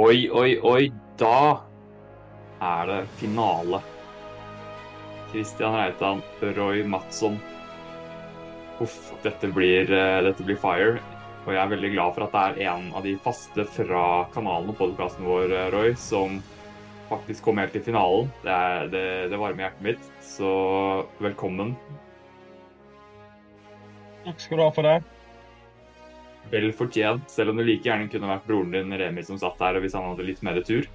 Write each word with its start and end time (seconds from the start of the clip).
Oi, 0.00 0.30
oi, 0.32 0.54
oi. 0.64 0.86
Da 1.20 1.60
er 2.64 2.86
det 2.88 3.00
finale. 3.20 3.82
Christian 5.28 5.74
Reitan, 5.76 6.22
Roy 6.56 6.80
Madsson. 6.88 7.36
Uff, 8.80 9.10
dette 9.20 9.50
blir, 9.52 9.92
eh, 9.92 10.22
dette 10.24 10.46
blir 10.46 10.56
fire. 10.56 11.02
Og 11.44 11.52
jeg 11.52 11.60
er 11.60 11.74
veldig 11.74 11.92
glad 11.92 12.16
for 12.16 12.24
at 12.24 12.32
det 12.32 12.64
er 12.64 12.72
en 12.72 12.88
av 12.96 13.04
de 13.04 13.14
faste 13.20 13.66
fra 13.76 14.24
kanalen 14.32 14.72
og 14.72 14.80
podkasten 14.80 15.28
vår, 15.28 15.52
eh, 15.52 15.68
Roy, 15.76 15.92
som 16.00 16.40
faktisk 17.12 17.44
kom 17.44 17.60
helt 17.60 17.76
til 17.76 17.84
finalen. 17.84 18.32
Det, 18.40 18.56
er, 18.56 18.88
det, 18.88 19.06
det 19.28 19.44
varmer 19.44 19.66
hjertet 19.68 19.84
mitt. 19.90 20.12
Så 20.24 20.56
velkommen. 21.20 21.76
Takk 24.24 24.40
skal 24.40 24.56
du 24.56 24.64
ha 24.64 24.72
for 24.72 24.94
det. 24.94 25.19
Vel 26.50 26.72
fortjent, 26.74 27.28
selv 27.30 27.52
om 27.52 27.60
det 27.60 27.68
like 27.68 27.86
gjerne 27.86 28.08
kunne 28.10 28.30
vært 28.30 28.46
broren 28.48 28.72
din 28.74 28.96
Remi 28.98 29.22
som 29.22 29.38
satt 29.38 29.60
der 29.60 29.78
hvis 29.82 29.94
han 29.94 30.08
hadde 30.08 30.26
litt 30.26 30.40
mer 30.46 30.58
tur. 30.66 30.88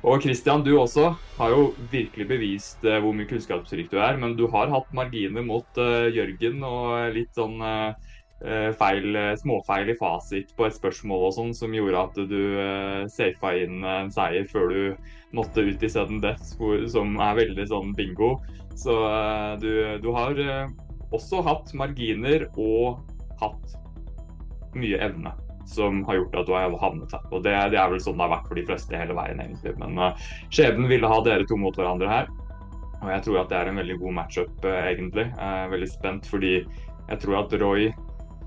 Og 0.00 0.22
Christian, 0.24 0.62
du 0.64 0.78
også 0.80 1.10
har 1.36 1.50
jo 1.52 1.74
virkelig 1.92 2.24
bevist 2.30 2.86
uh, 2.88 2.96
hvor 3.04 3.12
mye 3.16 3.28
kunnskapsrik 3.28 3.90
du 3.92 3.98
er, 4.00 4.16
men 4.20 4.32
du 4.38 4.46
har 4.48 4.72
hatt 4.72 4.88
marginer 4.96 5.44
mot 5.44 5.80
uh, 5.80 6.08
Jørgen 6.08 6.64
og 6.64 7.12
litt 7.12 7.36
sånn 7.36 7.60
uh, 7.60 7.92
feil, 8.80 9.18
småfeil 9.36 9.92
i 9.92 9.98
fasit 10.00 10.54
på 10.56 10.64
et 10.64 10.78
spørsmål 10.78 11.26
og 11.26 11.34
sånn, 11.36 11.52
som 11.56 11.76
gjorde 11.76 12.04
at 12.06 12.20
du 12.30 12.40
uh, 12.56 13.04
safa 13.12 13.52
inn 13.60 13.84
en 13.84 14.08
seier 14.14 14.48
før 14.48 14.72
du 14.72 15.10
måtte 15.36 15.66
ut 15.68 15.84
i 15.84 15.92
sudden 15.92 16.24
death, 16.24 16.54
hvor, 16.56 16.80
som 16.88 17.20
er 17.20 17.36
veldig 17.42 17.68
sånn 17.68 17.92
bingo. 17.98 18.38
Så 18.80 18.94
du, 19.60 19.68
du, 20.00 20.08
har 20.14 20.38
også 21.12 21.42
hatt 21.44 21.74
marginer 21.76 22.46
og 22.54 23.02
hatt 23.42 23.76
mye 24.78 25.00
evne 25.02 25.32
som 25.70 26.04
har 26.04 26.18
gjort 26.18 26.36
at 26.40 26.46
du 26.48 26.52
har 26.56 26.76
havnet 26.82 27.14
her. 27.14 27.24
Og 27.30 27.42
det, 27.44 27.54
det, 27.72 27.78
er 27.78 27.90
vel 27.92 28.02
sånn 28.02 28.18
det 28.18 28.26
har 28.26 28.34
vært 28.34 28.50
for 28.50 28.58
de 28.58 28.66
fleste 28.66 28.98
hele 28.98 29.16
veien, 29.16 29.40
egentlig. 29.42 29.74
Men 29.80 29.98
uh, 30.00 30.28
skjebnen 30.50 30.90
ville 30.90 31.10
ha 31.10 31.18
dere 31.26 31.46
to 31.48 31.58
mot 31.60 31.76
hverandre 31.76 32.10
her. 32.10 32.30
Og 33.00 33.08
jeg 33.14 33.24
tror 33.24 33.42
at 33.42 33.52
det 33.52 33.58
er 33.60 33.70
en 33.70 33.80
veldig 33.80 33.98
god 34.02 34.16
matchup, 34.18 34.54
uh, 34.66 34.78
egentlig. 34.90 35.28
Jeg 35.30 35.64
er 35.64 35.74
veldig 35.74 35.90
spent 35.90 36.30
fordi 36.30 36.54
jeg 36.60 37.20
tror 37.22 37.42
at 37.44 37.54
Roy 37.62 37.90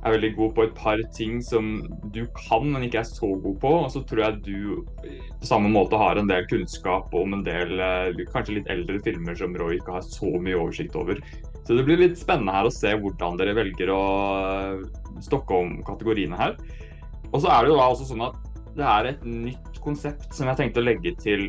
er 0.04 0.18
veldig 0.18 0.34
god 0.36 0.52
på 0.58 0.64
et 0.66 0.74
par 0.76 1.00
ting 1.16 1.38
som 1.44 1.78
du 2.12 2.26
kan, 2.36 2.66
men 2.74 2.84
ikke 2.84 3.00
er 3.00 3.08
så 3.08 3.30
god 3.46 3.56
på. 3.62 3.72
Og 3.86 3.90
så 3.94 4.04
tror 4.08 4.26
jeg 4.26 4.42
du 4.44 4.60
på 5.40 5.48
samme 5.48 5.72
måte 5.72 6.00
har 6.00 6.20
en 6.20 6.28
del 6.28 6.48
kunnskap 6.52 7.14
om 7.16 7.38
en 7.38 7.46
del 7.48 7.80
uh, 7.80 8.24
kanskje 8.36 8.60
litt 8.60 8.72
eldre 8.74 9.00
filmer 9.06 9.38
som 9.40 9.56
Roy 9.60 9.80
ikke 9.80 9.96
har 9.96 10.06
så 10.08 10.36
mye 10.44 10.60
oversikt 10.60 11.00
over. 11.00 11.24
Så 11.64 11.78
det 11.78 11.86
blir 11.88 12.02
litt 12.02 12.18
spennende 12.20 12.54
her 12.56 12.68
å 12.68 12.74
se 12.74 12.92
hvordan 13.00 13.38
dere 13.40 13.56
velger 13.56 13.92
å 13.94 14.04
stokke 15.24 15.60
om 15.64 15.78
kategoriene 15.88 16.40
her. 16.40 16.58
Og 17.32 17.40
så 17.42 17.52
er 17.54 17.64
det 17.64 17.72
jo 17.72 17.78
da 17.80 17.90
også 17.92 18.10
sånn 18.10 18.26
at 18.26 18.40
det 18.74 18.88
er 18.90 19.12
et 19.12 19.22
nytt 19.28 19.78
konsept 19.84 20.34
som 20.36 20.50
jeg 20.50 20.60
tenkte 20.60 20.82
å 20.82 20.88
legge 20.88 21.14
til 21.22 21.48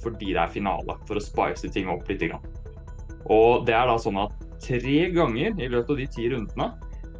fordi 0.00 0.30
det 0.32 0.40
er 0.40 0.52
finale, 0.52 0.94
for 1.04 1.18
å 1.18 1.22
spice 1.22 1.68
ting 1.72 1.90
opp 1.92 2.08
litt. 2.08 2.22
Og 3.28 3.66
det 3.66 3.74
er 3.76 3.90
da 3.90 3.98
sånn 4.00 4.20
at 4.22 4.32
tre 4.64 5.10
ganger 5.12 5.58
i 5.60 5.68
løpet 5.68 5.92
av 5.92 6.00
de 6.00 6.06
ti 6.14 6.30
rundene 6.32 6.70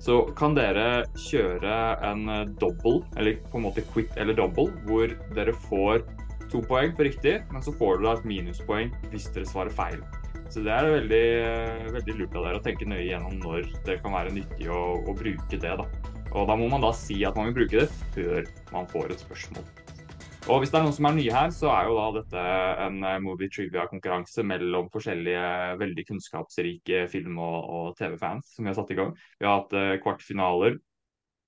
så 0.01 0.23
kan 0.37 0.55
dere 0.57 1.05
kjøre 1.27 1.75
en 2.09 2.25
double, 2.57 3.03
eller 3.21 3.37
på 3.51 3.61
en 3.61 3.67
måte 3.67 3.85
quit 3.93 4.17
eller 4.17 4.39
double, 4.39 4.71
hvor 4.89 5.13
dere 5.37 5.53
får 5.69 6.07
to 6.51 6.63
poeng 6.65 6.97
for 6.97 7.05
riktig, 7.05 7.37
men 7.53 7.63
så 7.63 7.75
får 7.77 8.01
dere 8.01 8.17
et 8.17 8.31
minuspoeng 8.33 8.95
hvis 9.13 9.29
dere 9.35 9.49
svarer 9.51 9.77
feil. 9.77 10.01
Så 10.51 10.65
det 10.67 10.71
er 10.75 10.89
veldig, 10.91 11.27
veldig 11.95 12.15
lurt 12.19 12.33
av 12.35 12.47
dere 12.49 12.59
å 12.59 12.63
tenke 12.65 12.87
nøye 12.89 13.05
gjennom 13.07 13.37
når 13.39 13.69
det 13.87 14.01
kan 14.03 14.17
være 14.17 14.33
nyttig 14.35 14.67
å, 14.67 14.81
å, 14.99 15.15
bruke 15.15 15.47
det. 15.63 15.77
da. 15.79 15.85
Og 16.35 16.49
da 16.51 16.57
må 16.59 16.67
man 16.73 16.83
da 16.83 16.91
si 16.97 17.21
at 17.27 17.39
man 17.39 17.51
vil 17.51 17.61
bruke 17.61 17.85
det 17.85 17.87
før 18.17 18.49
man 18.75 18.89
får 18.91 19.15
et 19.15 19.23
spørsmål. 19.23 19.69
Og 20.51 20.59
hvis 20.59 20.73
det 20.73 20.81
er 20.81 20.87
noen 20.89 20.97
som 20.97 21.07
er 21.07 21.15
nye 21.15 21.37
her, 21.37 21.55
så 21.55 21.71
er 21.71 21.87
jo 21.87 21.95
da 22.01 22.09
dette 22.17 22.45
en 22.83 22.99
eh, 23.07 23.19
movie 23.23 23.53
trivia-konkurranse 23.55 24.43
mellom 24.51 24.91
forskjellige 24.91 25.47
veldig 25.85 26.07
kunnskapsrike 26.09 27.07
film- 27.13 27.39
og, 27.39 27.59
og 27.71 27.91
TV-fans 28.01 28.57
som 28.57 28.67
vi 28.67 28.73
har 28.73 28.79
satt 28.81 28.91
i 28.91 28.99
gang. 28.99 29.15
Vi 29.39 29.47
har 29.47 29.61
hatt 29.61 30.03
kvartfinaler, 30.03 30.81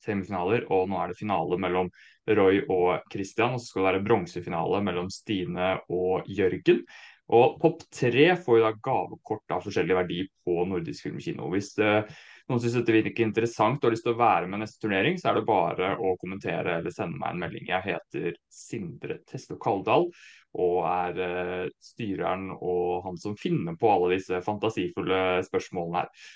semifinaler, 0.06 0.68
og 0.70 0.90
nå 0.90 1.00
er 1.00 1.10
det 1.10 1.18
finale 1.18 1.58
mellom 1.58 1.90
Roy 2.30 2.62
og 2.70 3.08
Christian. 3.10 3.56
Og 3.56 3.62
så 3.62 3.72
skal 3.72 3.82
det 3.82 3.90
være 3.90 4.06
bronsefinale 4.06 4.82
mellom 4.86 5.10
Stine 5.10 5.74
og 5.90 6.28
Jørgen. 6.30 6.84
Og 7.32 7.56
Pop 7.62 7.80
3 7.94 8.26
får 8.36 8.58
jo 8.58 8.64
da 8.64 8.72
gavekort 8.82 9.54
av 9.54 9.62
forskjellig 9.64 9.94
verdi 9.96 10.20
på 10.44 10.64
Nordisk 10.68 11.06
Filmkino. 11.06 11.46
Hvis 11.54 11.70
uh, 11.78 12.02
noen 12.50 12.60
syns 12.60 12.74
dette 12.80 12.96
virker 12.96 13.24
interessant 13.24 13.80
og 13.80 13.88
har 13.88 13.94
lyst 13.94 14.04
til 14.08 14.16
å 14.16 14.20
være 14.20 14.50
med 14.50 14.64
neste 14.64 14.82
turnering, 14.82 15.16
så 15.20 15.30
er 15.30 15.38
det 15.38 15.46
bare 15.48 15.94
å 15.96 16.12
kommentere 16.20 16.76
eller 16.80 16.94
sende 16.94 17.20
meg 17.22 17.32
en 17.32 17.42
melding. 17.44 17.70
Jeg 17.70 17.86
heter 17.86 18.36
Sindre 18.52 19.20
Teslo 19.28 19.56
Kaldal 19.62 20.10
og 20.52 20.78
er 20.90 21.22
uh, 21.22 21.66
styreren 21.80 22.50
og 22.58 23.06
han 23.06 23.18
som 23.20 23.38
finner 23.40 23.78
på 23.80 23.88
alle 23.94 24.16
disse 24.18 24.42
fantasifulle 24.44 25.22
spørsmålene 25.46 26.02
her. 26.02 26.30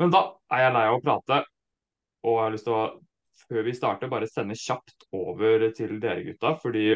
Men 0.00 0.12
da 0.14 0.24
er 0.54 0.66
jeg 0.66 0.76
lei 0.78 0.88
av 0.88 0.96
å 0.96 1.04
prate, 1.04 1.42
og 2.22 2.36
jeg 2.38 2.44
har 2.46 2.54
lyst 2.54 2.64
til 2.70 2.78
å, 2.78 2.82
før 3.42 3.66
vi 3.66 3.74
starter, 3.76 4.08
bare 4.08 4.30
sende 4.30 4.56
kjapt 4.56 5.10
over 5.12 5.68
til 5.76 5.98
dere 6.00 6.24
gutta. 6.24 6.54
Fordi 6.62 6.86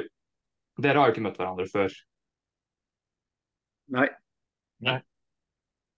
dere 0.81 1.03
har 1.03 1.11
jo 1.11 1.17
ikke 1.17 1.25
møtt 1.27 1.41
hverandre 1.41 1.67
før. 1.69 1.93
Nei. 3.95 4.09
Nei. 4.87 4.99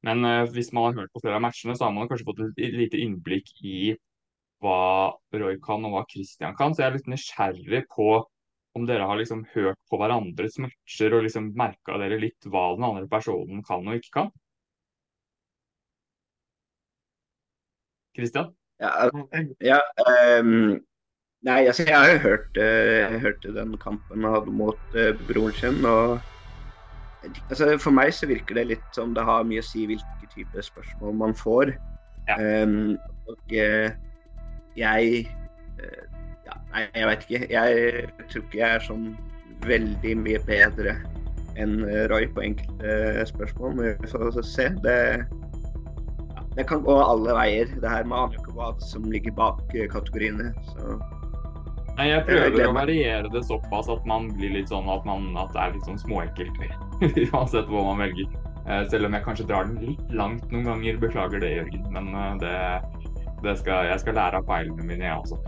Men 0.07 0.25
uh, 0.25 0.45
hvis 0.55 0.71
man 0.73 0.89
har 0.89 1.01
hørt 1.03 1.13
på 1.15 1.23
flere 1.25 1.39
av 1.39 1.45
matchene, 1.45 1.75
så 1.77 1.89
har 1.89 1.95
man 1.95 2.09
kanskje 2.11 2.27
fått 2.29 2.43
et 2.45 2.75
lite 2.77 3.01
innblikk 3.03 3.51
i 3.67 3.95
hva 4.63 5.15
Roy 5.39 5.59
kan 5.63 5.87
og 5.87 5.95
hva 5.95 6.05
Christian 6.11 6.57
kan. 6.59 6.75
Så 6.75 6.83
jeg 6.83 6.91
er 6.91 6.99
litt 6.99 7.11
nysgjerrig 7.11 7.85
på 7.95 8.11
om 8.79 8.87
dere 8.87 9.07
har 9.11 9.19
liksom 9.19 9.45
hørt 9.55 9.79
på 9.91 9.99
hverandres 9.99 10.59
matcher 10.63 11.17
og 11.17 11.25
liksom 11.27 11.53
merka 11.59 11.99
dere 11.99 12.21
litt 12.23 12.47
hva 12.47 12.69
den 12.77 12.87
andre 12.87 13.09
personen 13.11 13.65
kan 13.67 13.87
og 13.87 13.99
ikke 13.99 14.15
kan. 14.21 14.31
Christian? 18.19 18.53
Ja, 18.83 19.09
ja 19.63 19.79
um, 20.39 20.79
Nei, 21.47 21.61
altså 21.71 21.85
jeg 21.87 21.95
har 21.95 22.09
jo 22.11 22.19
hørt, 22.25 22.57
uh, 22.59 22.95
jeg 22.99 23.21
hørte 23.23 23.55
den 23.55 23.77
kampen 23.79 24.25
han 24.27 24.35
hadde 24.35 24.55
mot 24.55 24.97
uh, 24.99 25.13
broren 25.29 25.55
sin. 25.55 25.85
og 25.87 26.19
altså 27.25 27.71
For 27.83 27.95
meg 27.95 28.13
så 28.15 28.29
virker 28.31 28.59
det 28.59 28.69
litt 28.73 28.97
som 28.97 29.15
det 29.17 29.25
har 29.27 29.47
mye 29.49 29.63
å 29.63 29.67
si 29.67 29.87
hvilke 29.89 30.31
typer 30.35 30.65
spørsmål 30.65 31.17
man 31.23 31.35
får. 31.37 31.75
Ja. 32.29 32.37
Um, 32.65 32.97
og 33.29 33.55
uh, 33.57 33.89
jeg 34.77 35.25
uh, 35.81 36.05
ja, 36.47 36.57
Nei, 36.73 36.85
jeg 36.95 37.09
vet 37.11 37.27
ikke. 37.27 37.43
Jeg 37.53 38.07
tror 38.29 38.45
ikke 38.45 38.61
jeg 38.61 38.69
er 38.69 38.87
sånn 38.87 39.09
veldig 39.67 40.15
mye 40.23 40.41
bedre 40.47 40.95
enn 41.59 41.81
Roy 42.13 42.29
på 42.31 42.45
enkelte 42.45 43.27
spørsmål. 43.33 43.75
Men 43.77 43.97
vi 43.99 44.11
får 44.13 44.39
se. 44.47 44.69
Det, 44.85 44.99
det 46.55 46.67
kan 46.71 46.85
gå 46.87 46.95
alle 47.03 47.35
veier. 47.37 47.73
Det 47.83 47.91
her 47.91 48.07
med 48.07 48.21
aner 48.21 48.39
ikke 48.39 48.55
hva 48.57 48.71
som 48.85 49.09
ligger 49.11 49.35
bak 49.37 49.65
kategoriene. 49.93 50.53
Så 50.71 51.01
Nei, 51.99 52.13
jeg 52.13 52.27
prøver 52.29 52.61
jeg 52.61 52.71
å 52.71 52.75
variere 52.77 53.31
det 53.33 53.41
såpass 53.49 53.89
at 53.91 54.05
man 54.07 54.29
blir 54.37 54.53
litt 54.55 54.71
sånn 54.71 54.87
at, 54.93 55.03
man, 55.09 55.33
at 55.41 55.51
det 55.51 55.63
er 55.65 55.73
litt 55.75 55.89
sånn 55.89 55.99
småekkelt. 55.99 56.61
Uansett 57.33 57.67
hva 57.67 57.83
man 57.89 58.05
velger. 58.05 58.29
Eh, 58.69 58.85
selv 58.93 59.09
om 59.09 59.17
jeg 59.17 59.25
kanskje 59.25 59.47
drar 59.49 59.67
den 59.67 59.81
litt 59.83 60.13
langt 60.15 60.47
noen 60.53 60.69
ganger. 60.69 61.01
Beklager 61.03 61.43
det, 61.43 61.51
Jørgen. 61.57 61.89
Men 61.97 62.13
eh, 62.15 62.35
det, 62.45 62.55
det 63.43 63.57
skal, 63.59 63.89
jeg 63.91 64.05
skal 64.05 64.15
lære 64.21 64.39
av 64.39 64.47
feilene 64.47 64.87
mine, 64.87 65.09
jeg 65.09 65.19
også. 65.25 65.41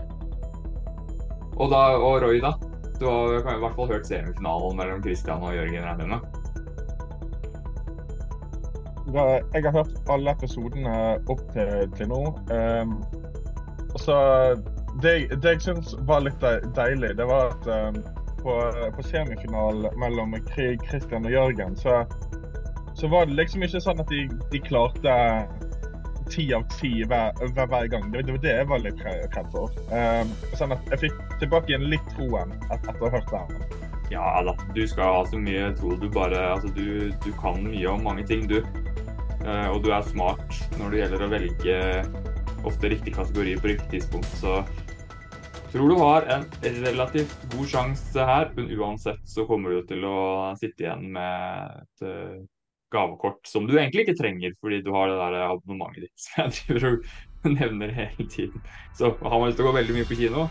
Og, 1.55 1.71
da, 1.71 1.81
og 2.01 2.19
Roy, 2.25 2.41
da? 2.43 2.51
Du 2.99 3.07
har 3.07 3.37
i 3.39 3.61
hvert 3.63 3.79
fall 3.79 3.89
hørt 3.93 4.09
semifinalen 4.09 4.75
mellom 4.77 4.99
Christian 5.05 5.47
og 5.47 5.55
Jørgen? 5.55 5.87
regner 5.87 6.19
Jeg 9.55 9.63
har 9.65 9.73
hørt 9.79 10.11
alle 10.11 10.35
episodene 10.35 10.97
opp 11.31 11.41
til, 11.55 11.87
til 11.95 12.11
nå. 12.11 12.21
Um, 12.51 12.99
og 13.91 13.99
så 13.99 14.17
det, 15.01 15.13
det 15.41 15.55
jeg 15.55 15.63
syns 15.67 15.95
var 16.07 16.23
litt 16.25 16.43
deilig, 16.75 17.15
det 17.17 17.27
var 17.29 17.53
at 17.53 17.67
um, 17.67 18.01
på, 18.41 18.55
på 18.95 19.03
semifinalen 19.05 19.99
mellom 19.99 20.35
Kristian 20.51 21.25
og 21.25 21.31
Jørgen, 21.31 21.75
så, 21.75 22.03
så, 22.95 23.07
var 23.07 23.25
det 23.29 23.37
liksom 23.37 23.65
ikke 23.65 23.81
sånn 23.83 24.01
at 24.01 24.09
de, 24.11 24.25
de 24.51 24.63
klarte 24.65 25.15
ti 26.31 26.47
av 26.55 26.63
ti 26.71 26.91
hver, 27.03 27.35
hver, 27.41 27.67
hver, 27.67 27.87
gang. 27.91 28.07
Det, 28.11 28.23
var 28.29 28.41
det 28.43 28.55
jeg 28.55 28.67
var 28.69 28.83
litt 28.85 29.05
redd 29.05 29.53
for. 29.53 29.73
Um, 29.91 30.31
sånn 30.55 30.75
at 30.75 30.93
jeg 30.93 31.07
fikk 31.07 31.21
tilbake 31.43 31.73
igjen 31.73 31.89
litt 31.91 32.13
troen 32.15 32.53
etter 32.71 32.95
å 32.95 33.09
ha 33.09 33.17
hørt 33.17 33.33
det. 33.35 33.79
Ja 34.11 34.41
da, 34.43 34.53
du 34.75 34.81
skal 34.87 35.07
ha 35.15 35.25
så 35.27 35.39
mye 35.39 35.69
tro. 35.79 35.95
Du 35.99 36.07
bare 36.11 36.39
Altså, 36.53 36.71
du, 36.75 37.11
du 37.23 37.31
kan 37.39 37.61
mye 37.63 37.87
om 37.91 38.03
mange 38.07 38.25
ting, 38.27 38.47
du. 38.47 38.59
Uh, 39.41 39.71
og 39.73 39.81
du 39.83 39.91
er 39.91 40.05
smart 40.05 40.59
når 40.77 40.93
det 40.93 41.01
gjelder 41.01 41.25
å 41.25 41.31
velge 41.31 41.77
ofte 42.67 42.91
riktig 42.93 43.15
kategori 43.15 43.57
på 43.57 43.71
riktig 43.73 43.89
tidspunkt. 43.95 44.31
Så 44.39 44.61
tror 45.71 45.89
du 45.89 45.99
har 45.99 46.27
en 46.31 46.47
relativt 46.85 47.45
god 47.53 47.69
sjanse 47.71 48.25
her, 48.27 48.49
men 48.55 48.71
uansett 48.75 49.21
så 49.27 49.45
kommer 49.49 49.75
du 49.75 49.85
til 49.87 50.03
å 50.07 50.17
sitte 50.59 50.85
igjen 50.85 51.05
med 51.15 51.77
et 51.83 52.05
uh, 52.07 52.41
gavekort 52.91 53.47
som 53.47 53.67
du 53.67 53.77
egentlig 53.77 54.05
ikke 54.05 54.19
trenger, 54.19 54.55
fordi 54.59 54.81
du 54.83 54.91
har 54.95 55.07
det 55.09 55.19
der 55.21 55.37
abonnementet 55.47 56.09
ditt 56.09 56.23
som 56.25 56.43
jeg 56.43 56.57
driver 56.59 56.99
og 57.41 57.55
nevner 57.55 57.95
hele 57.95 58.27
tiden. 58.27 58.67
Så 58.97 59.13
har 59.15 59.37
man 59.37 59.49
lyst 59.49 59.61
til 59.61 59.67
å 59.67 59.71
gå 59.71 59.79
veldig 59.79 59.97
mye 59.97 60.09
på 60.09 60.19
kino 60.19 60.45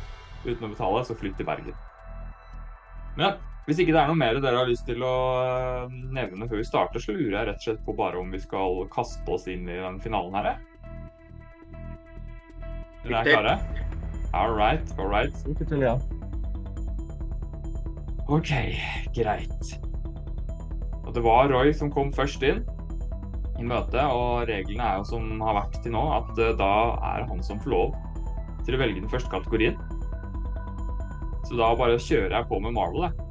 uten 0.47 0.67
å 0.67 0.73
betale, 0.73 1.05
så 1.05 1.19
flytt 1.21 1.37
til 1.37 1.49
Bergen. 1.49 1.77
Men 3.21 3.37
hvis 3.69 3.83
ikke 3.83 3.93
det 3.93 4.01
er 4.01 4.09
noe 4.09 4.19
mer 4.19 4.41
dere 4.41 4.63
har 4.63 4.71
lyst 4.71 4.87
til 4.89 5.05
å 5.05 5.15
eh, 5.45 5.93
nevne 6.17 6.49
før 6.49 6.63
vi 6.63 6.67
starter, 6.67 7.03
så 7.03 7.13
lurer 7.15 7.37
jeg 7.37 7.51
rett 7.51 7.61
og 7.61 7.69
slett 7.69 7.85
på 7.87 7.97
bare 7.99 8.19
om 8.19 8.33
vi 8.33 8.41
skal 8.43 8.83
kaste 8.95 9.37
oss 9.37 9.47
inn 9.53 9.69
i 9.69 9.79
den 9.83 10.01
finalen 10.03 10.41
her. 10.41 10.51
Dere 13.05 13.23
er 13.23 13.33
klare? 13.35 13.90
All 14.33 14.55
right, 14.55 14.99
all 14.99 15.09
right. 15.11 15.35
Lykke 15.47 15.65
til, 15.67 15.83
ja. 15.83 15.97
OK, 18.31 18.51
greit. 19.17 19.73
Og 21.03 21.15
det 21.15 21.23
var 21.25 21.51
Roy 21.51 21.73
som 21.75 21.91
kom 21.91 22.13
først 22.15 22.45
inn 22.47 22.61
i 23.59 23.67
møtet, 23.67 24.05
og 24.07 24.47
reglene 24.49 24.87
er 24.87 25.01
jo 25.01 25.09
som 25.09 25.41
har 25.43 25.57
vært 25.59 25.81
til 25.83 25.97
nå, 25.97 26.05
at 26.15 26.39
eh, 26.39 26.55
da 26.61 26.71
er 27.11 27.27
han 27.27 27.43
som 27.43 27.59
får 27.61 27.75
lov 27.75 27.97
til 28.69 28.77
å 28.77 28.81
velge 28.85 29.03
den 29.03 29.11
første 29.11 29.33
kategorien. 29.33 29.75
Så 31.49 31.59
da 31.59 31.73
bare 31.75 31.99
kjører 31.99 32.37
jeg 32.39 32.49
på 32.53 32.61
med 32.63 32.77
Marvel, 32.79 33.09
jeg. 33.09 33.27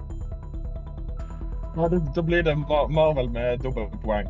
ja 1.80 1.88
da, 1.96 2.26
blir 2.28 2.44
det 2.44 2.58
Marvel 2.68 3.32
med 3.32 3.64
dobbelt 3.64 3.96
poeng. 4.04 4.28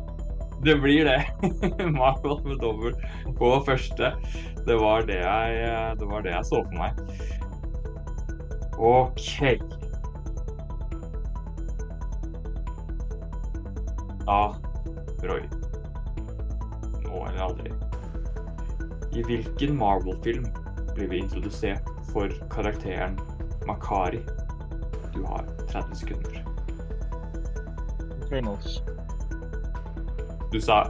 Det 0.62 0.76
blir 0.76 1.04
det. 1.04 1.26
Marvel 1.90 2.44
med 2.44 2.58
dobbel 2.60 2.94
på 3.38 3.62
første. 3.66 4.12
Det 4.66 4.76
var 4.76 5.06
det 5.08 5.20
jeg, 5.22 5.96
det 6.00 6.08
var 6.08 6.22
det 6.22 6.34
jeg 6.34 6.44
så 6.44 6.60
for 6.64 6.76
meg. 6.76 6.92
OK. 8.76 9.56
Da, 14.26 14.54
Roy. 15.24 15.42
Nå 17.06 17.24
eller 17.26 17.40
aldri. 17.48 17.72
I 19.16 19.24
hvilken 19.26 19.76
Marvel-film 19.80 20.46
blir 20.94 21.08
vi 21.08 21.24
introdusert 21.24 21.88
for 22.12 22.28
karakteren 22.52 23.18
Makari? 23.66 24.20
Du 25.14 25.24
har 25.24 25.48
30 25.72 25.94
sekunder. 25.94 26.44
Eternals. 28.22 28.82
Du 30.50 30.60
sa. 30.60 30.82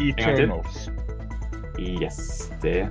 Eternals. 0.00 0.88
Yes, 1.78 2.50
det 2.62 2.86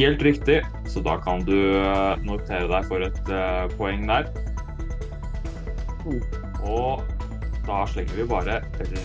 helt 0.00 0.22
riktig. 0.22 0.62
Så 0.86 1.00
da 1.00 1.16
kan 1.22 1.44
du 1.46 1.56
eh, 1.76 2.16
notere 2.26 2.68
deg 2.70 2.88
for 2.88 3.04
et 3.04 3.20
uh, 3.30 3.66
poeng 3.78 4.06
der. 4.08 4.30
Og 6.64 7.04
da 7.66 7.82
slenger 7.90 8.16
vi 8.16 8.26
bare 8.28 8.60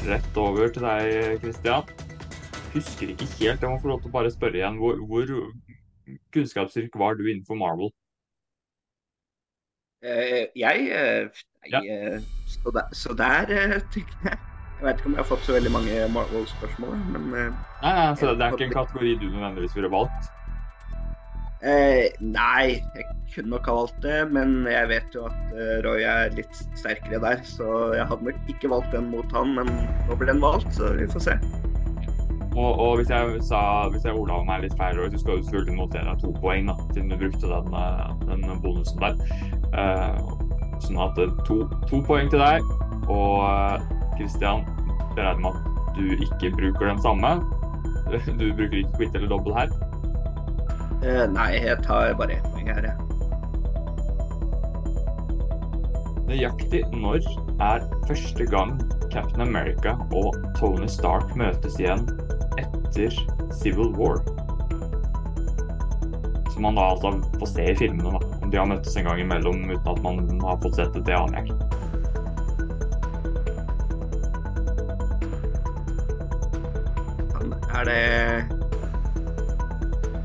rett 0.07 0.39
over 0.39 0.71
til 0.73 0.85
deg, 0.87 1.35
Christian. 1.43 1.91
Husker 2.75 3.13
ikke 3.13 3.27
helt, 3.39 3.61
jeg 3.63 3.69
må 3.69 3.77
få 3.79 3.93
lov 3.93 4.01
til 4.03 4.11
å 4.11 4.15
bare 4.15 4.33
spørre 4.33 4.59
igjen. 4.59 4.79
Hvor, 4.81 4.99
hvor 5.07 5.35
kunnskapsrik 6.35 6.95
var 6.99 7.19
du 7.19 7.25
innenfor 7.27 7.59
Marvel? 7.59 7.93
Uh, 10.05 10.45
jeg 10.53 10.89
uh, 10.93 11.45
Ja. 11.71 11.79
eh, 11.81 12.19
så, 12.65 12.73
der, 12.75 12.89
så 12.97 13.15
der 13.17 13.53
eh, 13.53 13.79
tenker 13.93 14.29
jeg 14.31 14.37
Jeg 14.75 14.85
vet 14.89 14.97
ikke 14.99 15.07
om 15.07 15.13
jeg 15.15 15.21
har 15.23 15.29
fått 15.29 15.45
så 15.47 15.53
veldig 15.55 15.71
mange 15.71 15.99
Marvel-spørsmål, 16.11 16.97
men 17.15 17.29
eh, 17.39 17.51
Nei, 17.83 17.91
nei, 17.93 18.15
så 18.19 18.33
det 18.35 18.45
er 18.47 18.55
ikke 18.55 18.67
en 18.69 18.75
kategori 18.75 19.13
du 19.21 19.29
nødvendigvis 19.29 19.75
ville 19.77 19.91
valgt? 19.93 20.31
eh, 21.63 22.09
Nei, 22.21 22.81
jeg 22.95 23.05
kunne 23.35 23.53
nok 23.55 23.69
ha 23.69 23.75
valgt 23.79 24.01
det, 24.05 24.17
men 24.35 24.57
jeg 24.69 24.89
vet 24.91 25.15
jo 25.17 25.25
at 25.29 25.55
eh, 25.55 25.77
Roy 25.85 26.03
er 26.07 26.33
litt 26.37 26.61
sterkere 26.79 27.21
der, 27.23 27.43
så 27.47 27.69
jeg 27.95 28.07
hadde 28.11 28.27
nok 28.29 28.51
ikke 28.55 28.71
valgt 28.73 28.91
den 28.95 29.09
mot 29.13 29.31
han, 29.35 29.55
men 29.57 29.71
nå 30.09 30.19
ble 30.19 30.29
den 30.31 30.43
valgt, 30.43 30.73
så 30.75 30.93
vi 30.97 31.07
får 31.11 31.29
se. 31.29 31.37
Og, 32.55 32.71
og 32.79 32.91
hvis 32.97 33.09
jeg 33.11 33.39
sa, 33.43 33.61
hvis 33.91 34.05
jeg 34.07 34.15
ordla 34.15 34.39
meg 34.47 34.63
litt 34.63 34.77
feil, 34.79 34.99
så 35.11 35.19
skal 35.19 35.41
du 35.41 35.47
selvfølgelig 35.47 35.75
notere 35.81 36.13
to 36.21 36.31
poeng, 36.39 36.69
da, 36.71 36.75
siden 36.93 37.11
du 37.11 37.17
brukte 37.19 37.51
den, 37.51 38.37
den 38.45 38.61
bonusen 38.63 39.01
der. 39.03 39.17
Eh, 39.75 40.44
at 40.75 41.19
eh, 41.21 41.31
to, 41.47 41.63
to 41.89 42.01
poeng 42.05 42.29
til 42.31 42.41
deg. 42.41 42.63
Og 43.11 43.43
Kristian, 44.17 44.63
Christian, 44.63 44.65
jeg 45.15 45.25
regner 45.25 45.41
med 45.41 45.51
at 45.55 45.75
du 45.95 46.05
ikke 46.11 46.55
bruker 46.57 46.91
den 46.91 47.01
samme. 47.01 47.35
Du 48.39 48.53
bruker 48.53 48.77
ikke 48.77 48.97
quit 48.97 49.15
eller 49.15 49.29
dobbel 49.29 49.55
her. 49.55 49.71
Uh, 51.01 51.25
nei, 51.33 51.51
jeg 51.57 51.77
tar 51.83 52.13
bare 52.17 52.37
ett 52.37 52.45
poeng 52.53 52.69
her, 52.69 52.85
jeg. 52.85 53.05
Nøyaktig 56.25 56.83
når 56.93 57.25
er 57.61 57.83
første 58.07 58.45
gang 58.49 58.75
Captain 59.13 59.41
America 59.41 59.95
og 60.11 60.37
Tony 60.57 60.87
Stark 60.89 61.35
møtes 61.37 61.77
igjen 61.79 62.07
etter 62.61 63.13
Civil 63.61 63.93
War? 63.97 64.21
Som 66.53 66.65
man 66.65 66.79
da 66.79 66.89
altså 66.95 67.13
får 67.39 67.51
se 67.53 67.69
i 67.71 67.77
filmene, 67.83 68.17
da. 68.17 68.34
De 68.51 68.59
har 68.61 68.67
møttes 68.69 68.95
en 68.97 69.07
gang 69.09 69.19
imellom 69.23 69.65
uten 69.69 69.89
at 69.91 70.03
man 70.05 70.21
har 70.43 70.61
fått 70.63 70.77
sett 70.79 70.93
det, 70.95 71.05
det 71.09 71.17
aner 71.17 71.41
jeg 71.41 71.51
ikke. 71.51 71.75
Er 77.75 77.83
det 77.89 78.03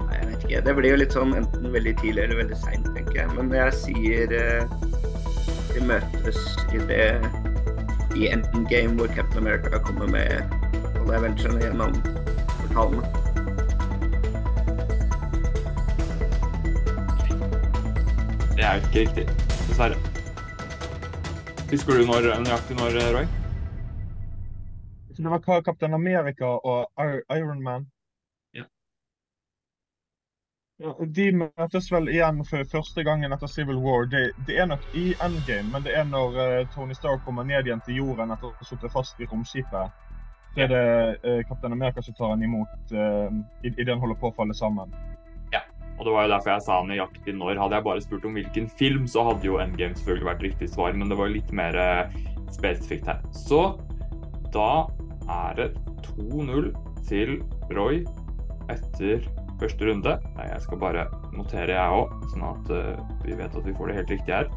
Nei, 0.06 0.14
jeg 0.14 0.26
vet 0.28 0.44
ikke. 0.44 0.60
Det 0.68 0.74
blir 0.78 0.92
jo 0.92 1.00
litt 1.00 1.16
sånn 1.16 1.34
enten 1.34 1.72
veldig 1.74 1.96
tidlig 1.98 2.22
eller 2.24 2.38
veldig 2.44 2.58
seint, 2.60 2.86
tenker 2.94 3.22
jeg. 3.24 3.32
Men 3.34 3.50
jeg 3.56 3.74
sier 3.80 4.34
eh, 4.38 4.62
vi 5.74 5.82
møtes 5.88 6.38
i 6.74 6.82
det 6.90 7.08
i 8.18 8.30
endgame 8.30 8.96
hvor 8.98 9.10
Captain 9.14 9.42
America 9.42 9.82
kommer 9.86 10.10
med 10.10 10.30
alle 11.00 11.18
Avengerne 11.18 11.62
gjennom 11.62 11.98
portalene. 12.04 13.19
Det 18.60 18.66
er 18.68 18.74
jo 18.76 18.80
ikke 18.86 19.00
riktig, 19.00 19.22
dessverre. 19.68 19.96
Husker 21.70 21.92
du 21.96 22.02
når, 22.08 22.26
nøyaktig 22.44 22.74
når, 22.76 22.96
Roy? 23.14 23.28
Det 25.16 25.30
var 25.32 25.40
Ka- 25.46 25.62
Kaptein 25.64 25.94
Amerika 25.94 26.44
og 26.44 26.90
Iron 27.38 27.62
Man. 27.62 27.86
Ja. 28.58 28.64
Ja, 30.84 30.92
de 31.16 31.26
møtes 31.32 31.88
vel 31.92 32.12
igjen 32.12 32.44
for 32.50 32.68
første 32.72 33.04
gangen 33.08 33.32
etter 33.32 33.48
Civil 33.48 33.80
War. 33.86 34.04
Det, 34.04 34.22
det 34.46 34.58
er 34.60 34.68
nok 34.68 34.84
i 34.92 35.06
endgame, 35.24 35.72
men 35.72 35.86
det 35.88 35.96
er 35.96 36.04
når 36.04 36.36
uh, 36.42 36.68
Tony 36.74 36.92
Stark 36.92 37.24
kommer 37.24 37.48
ned 37.48 37.64
igjen 37.64 37.80
til 37.86 38.02
jorden 38.02 38.36
etter 38.36 38.50
å 38.50 38.58
ha 38.58 38.68
sittet 38.68 38.92
fast 38.92 39.24
i 39.24 39.30
romskipet. 39.32 39.96
Det 40.58 40.68
er 40.68 40.74
det 40.76 40.84
uh, 41.24 41.40
Kaptein 41.48 41.78
Amerika 41.78 42.04
som 42.04 42.14
tar 42.20 42.36
han 42.36 42.44
imot 42.44 42.92
uh, 42.92 43.32
idet 43.64 43.88
han 43.88 44.04
holder 44.04 44.20
på 44.20 44.28
å 44.28 44.36
falle 44.36 44.58
sammen. 44.64 44.92
Og 46.00 46.06
det 46.06 46.12
var 46.14 46.24
jo 46.24 46.32
derfor 46.32 46.54
jeg 46.54 46.64
sa 46.64 46.76
nøyaktig 46.88 47.32
når. 47.36 47.58
Hadde 47.60 47.76
jeg 47.76 47.84
bare 47.84 48.00
spurt 48.00 48.24
om 48.24 48.36
hvilken 48.38 48.68
film, 48.80 49.04
så 49.04 49.26
hadde 49.26 49.44
jo 49.44 49.58
Endgame 49.60 49.92
selvfølgelig 49.98 50.28
vært 50.30 50.44
riktig 50.46 50.68
svar, 50.72 50.94
men 50.96 51.12
det 51.12 51.18
var 51.20 51.28
jo 51.28 51.34
litt 51.34 51.50
mer 51.52 51.76
eh, 51.76 52.14
spesifikt 52.56 53.10
her. 53.10 53.20
Så 53.36 53.60
da 54.54 54.88
er 55.28 55.58
det 55.58 55.66
2-0 56.16 56.70
til 57.04 57.36
Roy 57.76 58.00
etter 58.72 59.28
første 59.60 59.90
runde. 59.90 60.14
Nei, 60.38 60.46
jeg 60.48 60.64
skal 60.64 60.80
bare 60.80 61.04
notere 61.36 61.76
jeg 61.76 61.98
òg, 62.00 62.14
sånn 62.32 62.46
at 62.48 62.72
eh, 62.78 63.04
vi 63.26 63.36
vet 63.36 63.60
at 63.60 63.68
vi 63.68 63.76
får 63.76 63.92
det 63.92 63.98
helt 64.00 64.14
riktig 64.14 64.38
her. 64.38 64.48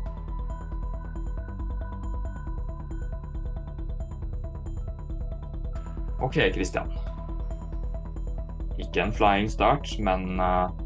OK, 6.23 6.39
Christian. 6.55 6.87
Ikke 8.79 9.03
en 9.03 9.11
flying 9.11 9.51
start, 9.51 9.91
men 9.99 10.39
eh, 10.39 10.82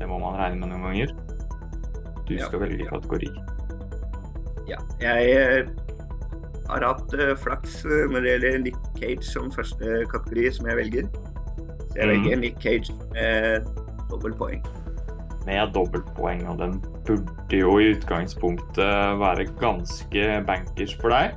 det 0.00 0.08
må 0.08 0.18
man 0.22 0.38
regne 0.40 0.60
med 0.62 0.72
noen 0.72 0.86
ganger. 0.88 1.14
Du 2.26 2.34
Ja. 2.36 2.46
skal 2.46 2.62
velge 2.64 2.86
kategori. 2.88 3.28
Ja, 4.70 4.78
jeg 5.02 5.30
eh, 5.36 5.70
har 6.70 6.84
hatt 6.86 7.12
eh, 7.14 7.34
flaks 7.36 7.80
eh, 7.84 8.06
når 8.08 8.22
det 8.22 8.34
gjelder 8.34 8.58
Nick 8.64 8.76
Cage 9.00 9.24
som 9.26 9.50
første 9.50 10.04
kategori 10.12 10.52
som 10.54 10.66
jeg 10.70 10.76
velger. 10.78 11.08
Så 11.90 11.96
jeg 11.98 12.06
Mhm. 12.06 12.24
velger 12.24 12.36
Nick 12.38 12.60
Cage 12.62 12.92
med 13.12 13.66
dobbelt 14.10 14.38
poeng. 14.38 14.62
Med 15.46 15.72
dobbeltpoeng, 15.74 16.46
og 16.48 16.58
den 16.60 16.80
burde 17.06 17.56
jo 17.56 17.78
i 17.80 17.94
utgangspunktet 17.96 19.18
være 19.18 19.46
ganske 19.58 20.44
bankers 20.46 20.94
for 21.00 21.08
deg. 21.10 21.32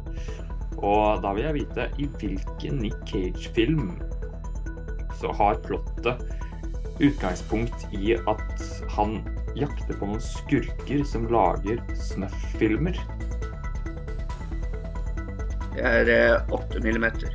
Og 0.83 1.21
da 1.23 1.33
vil 1.33 1.43
jeg 1.45 1.53
vite 1.53 1.89
i 1.97 2.05
hvilken 2.19 2.81
Nick 2.83 2.99
Cage-film 3.07 3.99
så 5.21 5.31
har 5.33 5.55
plottet 5.63 6.19
utgangspunkt 6.99 7.87
i 7.95 8.13
at 8.15 8.63
han 8.93 9.19
jakter 9.57 9.97
på 9.97 10.09
noen 10.09 10.21
skurker 10.23 11.03
som 11.07 11.25
lager 11.31 11.81
snuff-filmer. 11.97 12.97
Det 15.73 15.85
er 15.89 16.11
eh, 16.13 16.53
8 16.53 16.81
millimeter. 16.85 17.33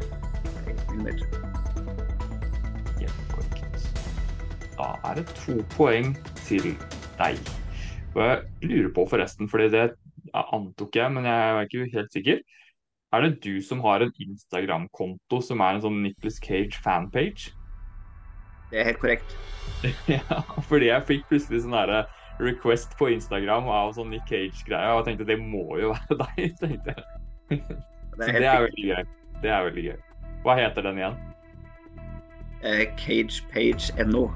millimeter. 0.91 1.27
Helt 3.01 3.25
korrekt. 3.33 3.89
Da 4.77 4.93
er 5.11 5.19
det 5.19 5.27
to 5.41 5.59
poeng 5.75 6.15
til 6.45 6.71
deg. 7.19 7.41
Og 8.15 8.23
jeg 8.23 8.71
lurer 8.71 8.95
på 8.95 9.09
forresten, 9.11 9.51
fordi 9.51 9.73
det 9.75 9.89
antok 10.35 10.97
jeg, 10.97 11.13
men 11.13 11.27
jeg 11.27 11.51
er 11.51 11.67
ikke 11.67 11.91
helt 11.97 12.15
sikker. 12.15 12.41
Er 13.13 13.25
det 13.25 13.39
du 13.45 13.63
som 13.65 13.81
har 13.81 14.05
en 14.05 14.13
Instagram-konto 14.21 15.41
som 15.41 15.63
er 15.65 15.77
en 15.77 15.85
sånn 15.87 16.03
Nicholas 16.05 16.37
Cage 16.45 16.77
fanpage? 16.85 17.55
Det 18.71 18.81
er 18.81 18.89
helt 18.91 19.01
korrekt. 19.03 19.37
ja, 20.17 20.41
fordi 20.69 20.91
jeg 20.91 21.07
fikk 21.09 21.29
plutselig 21.31 21.63
sånn 21.65 21.77
derre 21.77 22.03
request 22.43 22.93
på 22.99 23.09
Instagram 23.15 23.67
av 23.73 23.95
sånn 23.97 24.11
Nick 24.13 24.27
Cage-greier, 24.31 24.93
og 24.95 25.01
jeg 25.03 25.13
tenkte 25.13 25.29
det 25.33 25.39
må 25.43 25.65
jo 25.81 25.95
være 25.95 26.19
deg. 26.25 26.59
tenkte 26.61 26.95
jeg. 26.95 27.07
Det 28.19 28.27
Så 28.27 28.29
er 28.35 28.39
det 28.43 28.51
er 28.51 28.67
veldig 28.67 28.87
gøy. 28.91 29.09
Det 29.43 29.51
er 29.55 29.65
veldig 29.71 29.87
gøy. 29.89 29.97
Hva 30.45 30.55
heter 30.59 30.87
den 30.87 31.01
igjen? 31.03 31.17
Eh, 32.67 32.85
CagePage.no. 32.99 34.29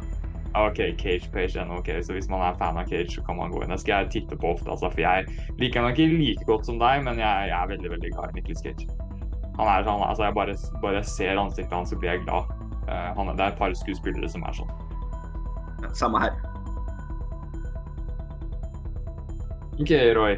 Ah, 0.55 0.67
OK, 0.69 0.77
Cage 1.01 1.31
Page 1.33 1.57
ennå. 1.57 1.79
ok, 1.81 1.89
Så 2.05 2.13
hvis 2.13 2.29
man 2.29 2.43
er 2.45 2.57
fan 2.61 2.77
av 2.77 2.85
Cage, 2.91 3.09
så 3.15 3.23
kan 3.25 3.39
man 3.39 3.51
gå 3.51 3.63
inn. 3.65 3.71
Det 3.73 3.81
skal 3.81 4.03
jeg 4.05 4.11
titte 4.19 4.37
på 4.37 4.51
ofte, 4.53 4.69
altså, 4.71 4.91
for 4.93 5.01
jeg 5.01 5.25
liker 5.59 5.81
han 5.81 5.95
ikke 5.95 6.11
like 6.13 6.45
godt 6.45 6.67
som 6.69 6.79
deg, 6.83 7.01
men 7.07 7.19
jeg, 7.23 7.49
jeg 7.49 7.57
er 7.57 7.71
veldig 7.71 7.91
veldig 7.95 8.11
glad 8.13 8.35
i 8.35 8.41
Nicholas 8.41 8.61
Cage. 8.67 8.85
Han 9.57 9.69
er 9.69 9.87
sånn, 9.87 10.03
altså 10.05 10.27
Jeg 10.29 10.37
bare, 10.37 10.57
bare 10.85 11.01
ser 11.09 11.41
ansiktet 11.41 11.73
hans, 11.73 11.91
så 11.93 11.97
blir 12.01 12.13
jeg 12.15 12.25
glad. 12.27 12.53
Eh, 12.89 13.13
han, 13.17 13.29
er- 13.29 13.37
det 13.37 13.45
er 13.45 13.53
et 13.53 13.59
par 13.59 13.75
skuespillere 13.75 14.29
som 14.29 14.43
er 14.49 14.53
sånn. 14.57 14.73
Ja, 15.83 15.91
samme 15.95 16.21
her. 16.23 16.33
OK, 19.81 19.91
Roy. 20.17 20.37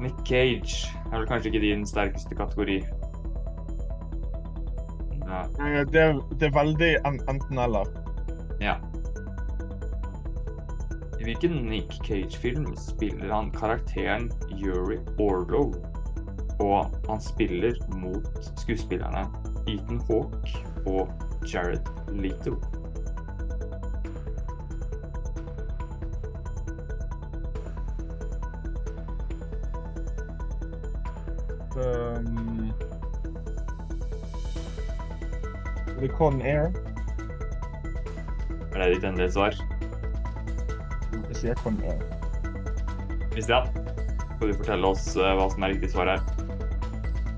Nick 0.00 0.16
Cage 0.28 0.86
er 1.12 1.18
vel 1.18 1.26
kanskje 1.28 1.50
ikke 1.50 1.62
din 1.64 1.86
sterkeste 1.88 2.36
kategori. 2.36 2.78
Ja. 5.26 5.40
Eh, 5.60 5.84
Det, 5.90 6.00
er- 6.02 6.20
det 6.38 6.42
er 6.50 6.54
veldig 6.54 6.96
enten-eller. 7.28 7.86
ja. 8.60 8.76
I 11.20 11.24
hvilken 11.24 11.64
Nick 11.66 11.90
Cage-film 12.06 12.76
spiller 12.76 13.32
han 13.34 13.50
karakteren 13.50 14.28
Yuri 14.62 14.98
Orlov? 15.18 15.74
Og 16.60 16.92
han 17.08 17.20
spiller 17.20 17.72
mot 17.98 18.28
skuespillerne 18.60 19.24
Ethan 19.66 19.98
Hawke 20.06 20.60
og 20.86 21.08
Jared 21.46 21.80
Leto. 22.10 22.60
Um, 31.76 32.72
The 36.00 36.08
Con 36.08 36.40
Air. 36.40 36.72
Er 38.74 38.78
det 38.78 38.94
ditt 38.94 39.04
endelige 39.04 39.32
svar? 39.32 39.54
Jeg 41.28 41.36
sier 41.36 41.54
Con 41.62 41.80
Air. 41.84 42.02
Christian, 43.32 43.68
skal 44.36 44.48
du 44.48 44.54
fortelle 44.56 44.88
oss 44.88 45.08
eh, 45.16 45.32
hva 45.36 45.48
som 45.52 45.64
er 45.64 45.76
riktig 45.76 45.92
svar 45.92 46.12
her? 46.12 46.35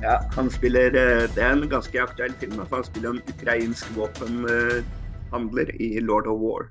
Ja, 0.02 0.20
han 0.36 0.50
spiller 0.50 0.94
eh, 0.94 1.26
Det 1.34 1.42
er 1.42 1.52
en 1.56 1.68
ganske 1.68 2.02
aktuell 2.02 2.32
film. 2.38 2.58
for 2.66 2.76
Han 2.76 2.84
spiller 2.86 3.10
en 3.16 3.22
ukrainsk 3.34 3.90
våpenhandler 3.96 5.72
i 5.82 6.00
Lord 6.00 6.26
of 6.26 6.40
War. 6.40 6.68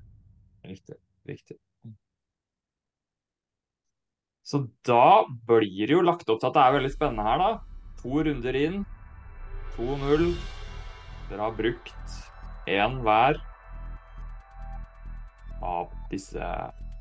Riktig. 0.63 0.96
Riktig. 1.27 1.57
Så 4.48 4.62
da 4.88 5.25
blir 5.48 5.88
det 5.88 5.91
jo 5.91 6.05
lagt 6.07 6.29
opp 6.29 6.39
til 6.39 6.48
at 6.48 6.55
det 6.55 6.62
er 6.63 6.75
veldig 6.77 6.91
spennende 6.93 7.25
her, 7.27 7.41
da. 7.41 7.50
To 8.00 8.22
runder 8.24 8.55
inn. 8.55 8.86
2-0. 9.75 10.29
Dere 11.27 11.43
har 11.43 11.57
brukt 11.57 12.15
én 12.72 13.01
hver 13.03 13.41
av 15.67 15.91
disse 16.12 16.48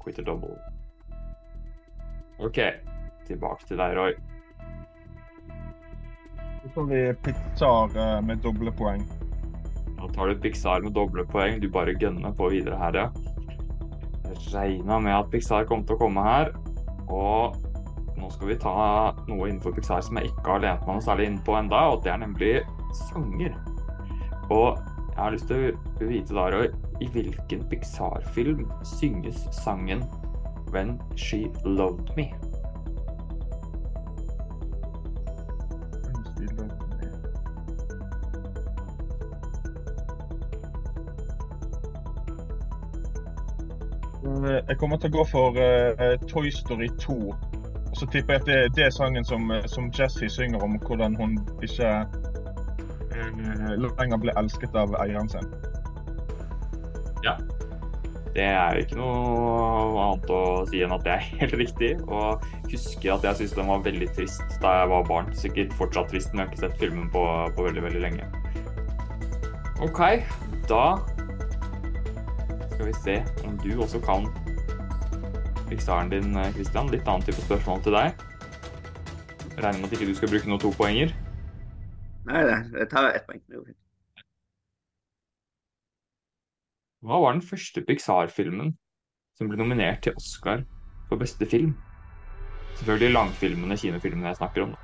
quitter 0.02 0.26
double. 0.26 0.58
OK. 2.42 2.58
Tilbake 3.30 3.68
til 3.68 3.78
deg, 3.78 3.94
Roy. 3.94 4.18
Så 6.66 6.70
får 6.74 6.84
vi 6.84 7.14
Pixar 7.22 7.96
eh, 7.96 8.22
med 8.22 8.38
doble 8.42 8.72
poeng. 8.74 9.02
Nå 9.98 10.08
tar 10.08 10.26
du 10.26 10.40
Pixar 10.42 10.80
med 10.82 10.96
doble 10.96 11.22
poeng. 11.30 11.60
Du 11.62 11.68
bare 11.70 11.94
gønner 11.94 12.32
på 12.34 12.48
videre 12.50 12.74
her, 12.80 12.96
ja. 12.98 13.04
Jeg 14.26 14.40
regna 14.50 14.98
med 14.98 15.14
at 15.14 15.30
Pixar 15.30 15.68
kom 15.70 15.84
til 15.86 15.94
å 15.94 16.00
komme 16.00 16.24
her. 16.26 16.50
Og 17.06 17.54
nå 18.18 18.32
skal 18.34 18.50
vi 18.50 18.58
ta 18.64 18.74
noe 19.28 19.46
innenfor 19.46 19.76
Pixar 19.76 20.02
som 20.02 20.18
jeg 20.18 20.32
ikke 20.32 20.56
har 20.56 20.64
lent 20.64 20.82
meg 20.88 20.98
noe 20.98 21.06
særlig 21.06 21.30
inn 21.30 21.38
på 21.46 21.54
enda, 21.54 21.84
og 21.92 22.02
det 22.02 22.10
er 22.16 22.18
nemlig 22.24 22.52
sanger. 23.04 23.54
Og 24.50 24.82
jeg 25.12 25.22
har 25.22 25.36
lyst 25.36 25.46
til 25.52 25.70
å 25.70 26.10
vite 26.10 26.34
da, 26.34 26.66
i 26.98 27.12
hvilken 27.14 27.62
Pixar-film 27.70 28.66
synges 28.96 29.46
sangen 29.62 30.02
When 30.74 30.96
She 31.14 31.44
Loved 31.62 32.10
Me? 32.18 32.32
Jeg 44.26 44.78
kommer 44.80 44.98
til 44.98 45.12
å 45.12 45.20
gå 45.20 45.24
for 45.30 45.58
eh, 45.60 46.16
Toy 46.30 46.50
Story 46.50 46.88
2. 47.02 47.16
Og 47.30 47.96
så 47.98 48.08
tipper 48.12 48.36
jeg 48.36 48.42
at 48.42 48.48
det, 48.48 48.56
det 48.76 48.86
er 48.88 48.94
sangen 48.94 49.24
som, 49.24 49.50
eh, 49.54 49.66
som 49.70 49.90
Jessie 49.94 50.30
synger 50.32 50.64
om 50.66 50.78
hvordan 50.82 51.14
hun 51.18 51.36
ikke 51.64 51.92
eh, 53.14 53.76
lenger 53.78 54.18
ble 54.22 54.34
elsket 54.40 54.74
av 54.76 54.96
eieren 55.02 55.30
sin. 55.30 55.46
Ja. 57.24 57.36
Det 58.36 58.44
er 58.44 58.76
jo 58.76 58.82
ikke 58.84 58.98
noe 58.98 60.02
annet 60.02 60.32
å 60.36 60.40
si 60.68 60.82
enn 60.84 60.92
at 60.92 61.06
det 61.06 61.14
er 61.14 61.28
helt 61.40 61.56
riktig. 61.62 61.92
Og 62.04 62.44
husker 62.72 63.14
at 63.14 63.24
jeg 63.30 63.40
syntes 63.40 63.58
den 63.60 63.70
var 63.72 63.84
veldig 63.86 64.10
trist 64.18 64.58
da 64.64 64.80
jeg 64.82 64.92
var 64.92 65.06
barn. 65.08 65.30
Sikkert 65.38 65.76
fortsatt 65.78 66.10
trist, 66.12 66.34
men 66.34 66.42
jeg 66.42 66.50
har 66.50 66.54
ikke 66.56 66.64
sett 66.66 66.80
filmen 66.82 67.12
på, 67.14 67.24
på 67.56 67.68
veldig, 67.70 67.86
veldig 67.88 68.02
lenge. 68.08 68.28
OK, 69.84 70.02
da 70.68 70.84
skal 72.76 72.86
vi 72.86 72.92
se 72.92 73.44
om 73.48 73.58
du 73.58 73.70
også 73.80 74.00
kan 74.04 74.26
Pixaren 75.68 76.10
din, 76.12 76.36
Christian. 76.52 76.90
Litt 76.92 77.08
annen 77.08 77.24
type 77.24 77.40
spørsmål 77.40 77.80
til 77.82 77.96
deg. 77.96 78.12
Regner 79.56 79.80
med 79.80 79.88
at 79.88 79.96
ikke 79.96 80.08
du 80.10 80.14
skal 80.18 80.30
bruke 80.30 80.50
noen 80.50 80.60
topoenger. 80.60 81.14
Nei, 82.28 82.42
nei, 82.44 82.60
jeg 82.76 82.90
tar 82.92 83.08
ett 83.08 83.24
poeng. 83.24 83.40
Det. 83.48 83.74
Hva 87.06 87.22
var 87.24 87.32
den 87.38 87.42
første 87.48 87.80
Pixar-filmen 87.88 88.74
som 89.38 89.48
ble 89.48 89.56
nominert 89.56 90.04
til 90.04 90.16
Oscar 90.20 90.66
for 91.08 91.16
beste 91.16 91.48
film? 91.48 91.72
Selvfølgelig 92.76 93.14
langfilmene, 93.16 93.80
kinofilmene 93.80 94.34
jeg 94.34 94.42
snakker 94.42 94.68
om. 94.68 94.76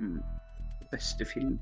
Mm. 0.00 0.22
Beste 0.88 1.28
film. 1.28 1.58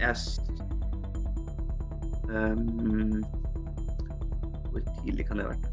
Jeg 0.00 0.16
Ehm, 2.30 3.24
Hvor 4.70 4.80
tidlig 5.04 5.26
kan 5.26 5.36
det 5.36 5.46
ha 5.46 5.52
vært? 5.52 5.66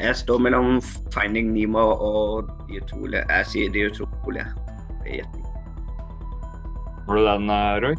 Jeg 0.00 0.16
står 0.16 0.38
mellom 0.38 0.78
Finding 1.14 1.50
Nemo 1.52 1.82
og 1.92 2.50
De 2.68 2.78
utrolige. 2.82 3.24
Jeg 3.28 3.46
sier 3.46 3.72
De 3.74 3.86
utrolige. 3.90 4.46
Jeg 5.04 5.20
gjetter. 5.20 5.40
gjetting. 5.40 5.46
du 7.16 7.24
den, 7.26 7.50
eh, 7.50 7.80
Roy? 7.82 7.96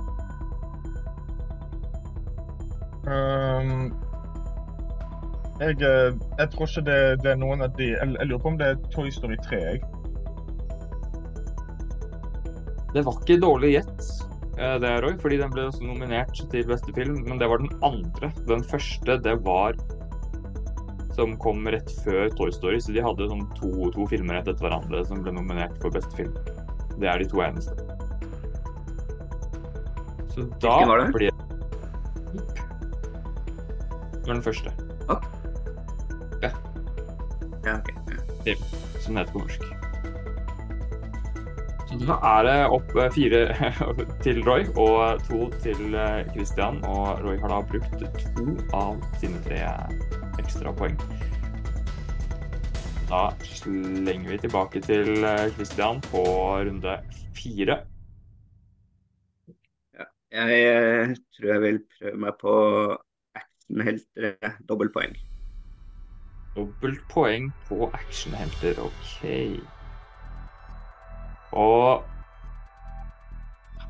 Um, 3.02 3.94
jeg, 5.60 5.82
eh, 5.82 6.14
jeg 6.40 6.50
tror 6.52 6.68
ikke 6.68 6.86
det, 6.86 7.24
det 7.24 7.32
er 7.32 7.36
noen 7.36 7.62
av 7.62 7.74
de 7.78 7.84
Jeg, 7.84 8.16
jeg 8.20 8.28
lurer 8.28 8.40
på 8.40 8.48
om 8.48 8.58
det 8.58 8.68
er 8.68 8.76
Toy 8.92 9.10
Story 9.10 9.36
3. 9.44 9.58
Jeg. 9.58 9.82
Det 12.94 13.06
var 13.06 13.20
ikke 13.22 13.42
dårlig 13.42 13.72
gjett, 13.72 14.31
eh, 14.62 14.78
det, 14.82 14.92
òg, 15.02 15.18
fordi 15.22 15.40
den 15.42 15.52
ble 15.54 15.68
også 15.70 15.84
nominert 15.86 16.38
til 16.54 16.68
beste 16.70 16.94
film. 16.96 17.24
Men 17.28 17.42
det 17.42 17.50
var 17.50 17.64
den 17.64 17.74
andre. 17.86 18.32
Den 18.48 18.64
første, 18.64 19.18
det 19.26 19.36
var 19.46 19.80
som 21.16 21.36
kom 21.42 21.68
rett 21.68 21.92
før 22.06 22.30
Toy 22.38 22.52
Story. 22.56 22.80
Så 22.82 22.96
de 22.96 23.04
hadde 23.04 23.30
sånn 23.32 23.46
to, 23.60 23.92
to 23.96 24.08
filmer 24.12 24.40
rett 24.40 24.50
etter 24.52 24.68
hverandre 24.68 25.04
som 25.10 25.24
ble 25.26 25.34
nominert 25.36 25.76
for 25.84 25.94
beste 25.94 26.16
film. 26.18 26.38
Det 27.02 27.10
er 27.10 27.22
de 27.22 27.28
to 27.32 27.42
eneste. 27.44 27.76
Så 30.32 30.46
da 30.64 30.78
Hvilken 30.78 30.92
var 30.94 31.02
det? 31.02 31.08
blir 31.14 31.32
Det 34.22 34.28
var 34.28 34.34
den 34.38 34.44
første, 34.46 34.72
Ja, 35.10 36.52
ja 37.66 37.76
okay. 37.76 38.56
som 39.02 39.18
heter 39.18 39.34
på 39.34 39.42
norsk. 39.44 39.66
Da 41.92 42.16
er 42.24 42.46
det 42.48 42.60
opp 42.72 42.94
eh, 42.96 43.10
fire 43.12 43.40
til 44.24 44.38
Roy 44.48 44.64
og 44.80 45.20
to 45.28 45.50
til 45.60 45.96
eh, 46.00 46.22
Christian. 46.32 46.80
Og 46.88 47.20
Roy 47.26 47.36
har 47.42 47.52
da 47.52 47.58
brukt 47.68 48.06
to 48.38 48.46
av 48.78 49.02
sine 49.20 49.42
tre 49.44 49.60
ekstra 50.40 50.72
poeng. 50.80 50.96
Da 53.12 53.26
slenger 53.44 54.32
vi 54.32 54.38
tilbake 54.46 54.80
til 54.86 55.20
eh, 55.28 55.50
Christian 55.58 56.00
på 56.08 56.24
runde 56.64 56.96
fire. 57.36 57.82
Jeg 60.32 60.64
eh, 60.72 61.14
tror 61.36 61.54
jeg 61.54 61.66
vil 61.66 61.82
prøve 61.98 62.24
meg 62.24 62.40
på 62.40 62.56
actionhelter, 63.36 64.56
dobbeltpoeng. 64.64 65.20
Dobbelt 66.56 67.04
poeng 67.12 67.52
på 67.68 67.92
actionhelter. 67.92 68.80
OK. 68.80 69.81
Og 71.58 72.04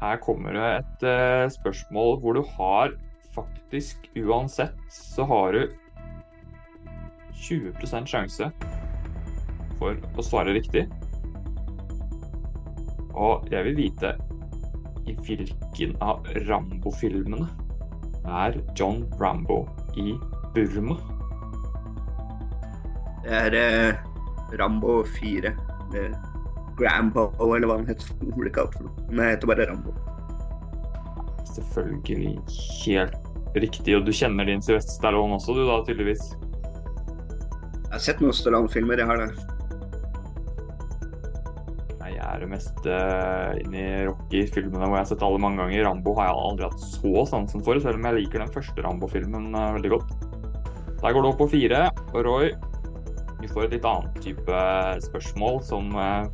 her 0.02 0.18
kommer 0.24 0.56
det 0.58 0.70
et 0.80 1.06
uh, 1.06 1.46
spørsmål 1.54 2.20
hvor 2.22 2.34
du 2.38 2.42
har 2.58 2.96
faktisk 3.36 4.10
uansett 4.18 4.78
så 4.92 5.26
har 5.30 5.54
du 5.56 5.62
20% 7.42 8.10
sjanse 8.10 8.50
for 9.80 9.98
å 10.18 10.26
svare 10.26 10.54
riktig. 10.58 10.88
Og 13.12 13.48
jeg 13.52 13.66
vil 13.68 13.78
vite 13.78 14.16
i 15.10 15.16
hvilken 15.26 15.96
av 16.04 16.28
Rambo-filmene 16.48 17.48
er 18.26 18.60
John 18.78 19.04
Rambo 19.22 19.64
i 19.98 20.14
Burma? 20.54 20.98
Det 23.22 23.34
er 23.38 23.58
eh, 23.58 24.06
Rambo 24.60 25.02
4. 25.18 25.54
Med 25.92 26.31
Grambo, 26.82 27.30
eller 27.48 27.70
hva 27.70 27.80
han 27.80 27.90
heter. 27.90 28.10
Han 28.22 28.34
blir 28.38 28.54
kalt 28.56 28.76
for 28.78 28.88
noe. 28.88 29.08
Men 29.12 29.28
jeg 29.28 29.38
heter 29.38 29.54
bare 29.54 29.70
Rambo. 29.70 29.96
Selvfølgelig 31.52 32.36
helt 32.84 33.56
riktig. 33.56 33.96
Og 33.98 34.08
du 34.08 34.14
kjenner 34.16 34.48
din 34.50 34.64
Sylvester 34.64 34.98
Stallone 34.98 35.38
også, 35.38 35.56
du 35.58 35.66
da, 35.68 35.82
tydeligvis? 35.88 36.34
Jeg 37.92 37.98
har 37.98 38.04
sett 38.04 38.22
noen 38.24 38.36
Stallone-filmer, 38.36 39.02
jeg 39.02 39.10
har 39.10 39.26
det. 39.26 39.32
Jeg 42.22 42.46
er 42.46 42.50
mest 42.50 42.86
uh, 42.88 43.52
inni 43.60 43.84
Rocky-filmene 44.08 44.86
hvor 44.86 44.96
jeg 44.96 45.04
har 45.04 45.10
sett 45.10 45.24
alle 45.26 45.42
mange 45.42 45.60
ganger. 45.60 45.84
Rambo 45.88 46.14
har 46.18 46.30
jeg 46.30 46.44
aldri 46.46 46.68
hatt 46.70 46.84
så 46.86 47.24
sansen 47.28 47.64
for, 47.66 47.80
selv 47.84 48.00
om 48.00 48.08
jeg 48.08 48.18
liker 48.22 48.44
den 48.44 48.54
første 48.54 48.86
Rambo-filmen 48.86 49.50
uh, 49.52 49.74
veldig 49.76 49.92
godt. 49.98 50.14
Der 51.02 51.16
går 51.16 51.26
det 51.26 51.32
opp 51.32 51.42
på 51.42 51.50
fire. 51.52 51.82
Og 52.14 52.24
Roy, 52.28 52.54
vi 53.42 53.50
får 53.52 53.68
et 53.68 53.76
litt 53.76 53.88
annet 53.90 54.22
type 54.24 54.62
spørsmål 55.10 55.60
som 55.68 55.92
uh, 55.98 56.30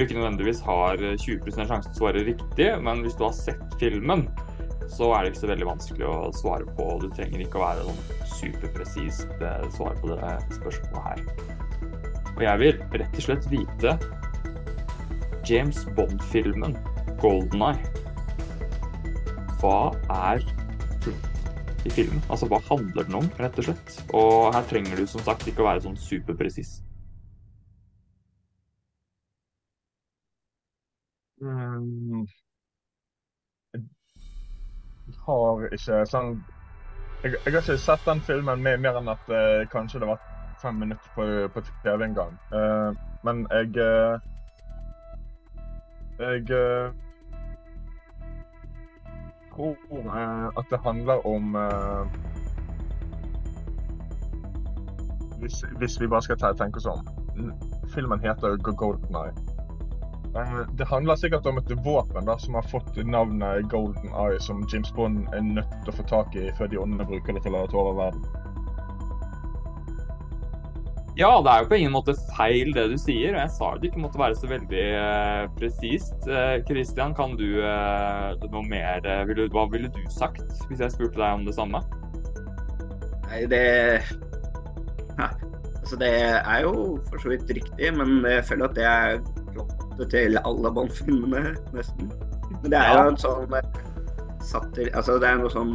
du 0.00 0.06
ikke 0.06 0.16
nødvendigvis 0.16 0.62
har 0.64 0.96
20 0.96 1.52
sjanse 1.52 1.90
til 1.90 1.92
å 1.92 2.00
svare 2.00 2.24
riktig, 2.24 2.68
men 2.80 3.04
hvis 3.04 3.16
du 3.18 3.26
har 3.26 3.34
sett 3.36 3.76
filmen, 3.80 4.26
så 4.92 5.10
er 5.16 5.24
det 5.24 5.32
ikke 5.32 5.42
så 5.42 5.50
veldig 5.52 5.68
vanskelig 5.68 6.06
å 6.08 6.32
svare 6.36 6.76
på. 6.76 6.86
Du 7.02 7.08
trenger 7.12 7.44
ikke 7.44 7.60
å 7.60 7.64
være 7.64 7.84
noen 7.86 8.28
superpresist 8.32 9.30
svar 9.76 9.96
på 10.00 10.12
det 10.12 10.32
spørsmålet 10.56 11.06
her. 11.08 11.60
Og 12.32 12.42
jeg 12.46 12.60
vil 12.62 12.80
rett 13.02 13.18
og 13.18 13.24
slett 13.26 13.48
vite 13.52 13.96
James 15.48 15.82
Bond-filmen 15.96 16.76
'Golden 17.20 17.64
Eye'. 17.68 17.90
Hva 19.62 19.92
er 20.10 20.42
i 21.86 21.90
filmen? 21.90 22.22
Altså, 22.30 22.48
hva 22.50 22.60
handler 22.66 23.06
den 23.06 23.20
om, 23.20 23.28
rett 23.38 23.58
og 23.58 23.68
slett? 23.68 23.98
Og 24.14 24.54
her 24.54 24.64
trenger 24.70 24.98
du 24.98 25.06
som 25.06 25.22
sagt 25.26 25.46
ikke 25.46 25.64
å 25.64 25.68
være 25.68 25.84
sånn 25.86 25.98
superpresis. 25.98 26.80
Jeg 31.42 32.26
har 35.26 35.64
ikke 35.74 36.04
sånn 36.06 36.36
jeg, 37.22 37.32
jeg, 37.32 37.52
har 37.52 37.62
ikke 37.62 37.78
sett 37.78 38.04
den 38.06 38.20
filmen 38.26 38.62
med 38.62 38.82
mer 38.82 38.98
enn 38.98 39.10
at 39.10 39.30
uh, 39.30 39.62
kanskje 39.70 40.00
det 40.02 40.08
var 40.10 40.22
fem 40.62 40.78
minutter 40.78 41.08
på, 41.16 41.26
på 41.54 41.62
TV 41.82 42.04
en 42.06 42.14
gang. 42.14 42.38
Uh, 42.54 42.90
men 43.26 43.46
jeg 43.50 43.74
uh, 43.78 44.18
Jeg 46.22 46.46
tror 49.52 49.76
at 50.58 50.66
det 50.70 50.78
handler 50.84 51.26
om 51.26 51.56
hvis, 55.40 55.64
hvis, 55.78 56.00
vi 56.00 56.06
bare 56.06 56.22
skal 56.22 56.54
tenke 56.58 56.76
oss 56.78 56.86
om. 56.86 57.02
Filmen 57.94 58.20
heter 58.20 58.56
Golden 58.56 59.16
Eye. 59.16 59.51
Det 60.78 60.84
handler 60.88 61.16
sikkert 61.20 61.46
om 61.46 61.58
et 61.60 61.70
våpen 61.84 62.24
da, 62.24 62.38
som 62.40 62.54
har 62.56 62.68
fått 62.70 62.96
navnet 63.04 63.68
Golden 63.68 64.14
Eye, 64.16 64.40
som 64.40 64.62
James 64.72 64.92
Bond 64.96 65.26
er 65.36 65.44
nødt 65.44 65.74
til 65.82 65.92
å 65.92 65.96
få 65.98 66.06
tak 66.08 66.36
i 66.40 66.46
før 66.56 66.70
de 66.72 66.80
åndene 66.80 67.04
bruker 67.08 67.36
det 67.36 67.42
til 67.44 67.56
å 67.58 67.66
ta 67.68 67.82
over 67.82 67.98
verden. 67.98 68.24
Ja, 71.20 71.28
det 71.44 71.52
er 71.52 71.60
jo 71.60 71.68
på 71.68 71.76
ingen 71.76 71.92
måte 71.92 72.14
feil 72.32 72.70
det 72.72 72.86
du 72.88 72.96
sier. 72.96 73.34
og 73.34 73.42
Jeg 73.42 73.52
sa 73.52 73.66
det 73.76 73.90
ikke 73.90 74.04
måtte 74.06 74.22
være 74.22 74.38
så 74.40 74.48
veldig 74.48 74.84
eh, 74.96 75.42
presist. 75.58 76.16
Uh, 76.24 76.56
Christian, 76.64 77.12
kan 77.12 77.36
du 77.36 77.60
eh, 77.60 78.46
noe 78.48 78.64
mer 78.64 79.04
vil 79.28 79.42
du, 79.42 79.44
Hva 79.52 79.66
ville 79.68 79.92
du 79.92 80.00
sagt 80.08 80.40
hvis 80.70 80.80
jeg 80.80 80.94
spurte 80.96 81.20
deg 81.20 81.42
om 81.42 81.44
det 81.44 81.56
samme? 81.58 81.82
Nei, 83.28 83.44
det 83.52 83.60
ja, 85.20 85.28
Altså, 85.82 85.98
det 86.00 86.10
er 86.24 86.64
jo 86.64 86.72
for 87.10 87.20
så 87.20 87.34
vidt 87.34 87.50
riktig, 87.60 87.92
men 87.98 88.22
jeg 88.24 88.46
føler 88.48 88.70
at 88.70 88.76
det 88.78 88.88
er 88.88 89.41
plottet 89.92 90.12
til 90.14 90.38
alle 90.42 90.72
Bond-filmene, 90.72 91.56
nesten. 91.76 92.12
Men 92.62 92.70
det 92.72 92.78
er 92.78 92.94
jo 92.96 93.10
en 93.12 93.20
sånn 93.20 93.56
satir, 94.42 94.90
Altså, 94.96 95.18
det 95.20 95.28
er 95.28 95.40
noe 95.40 95.52
sånn 95.52 95.74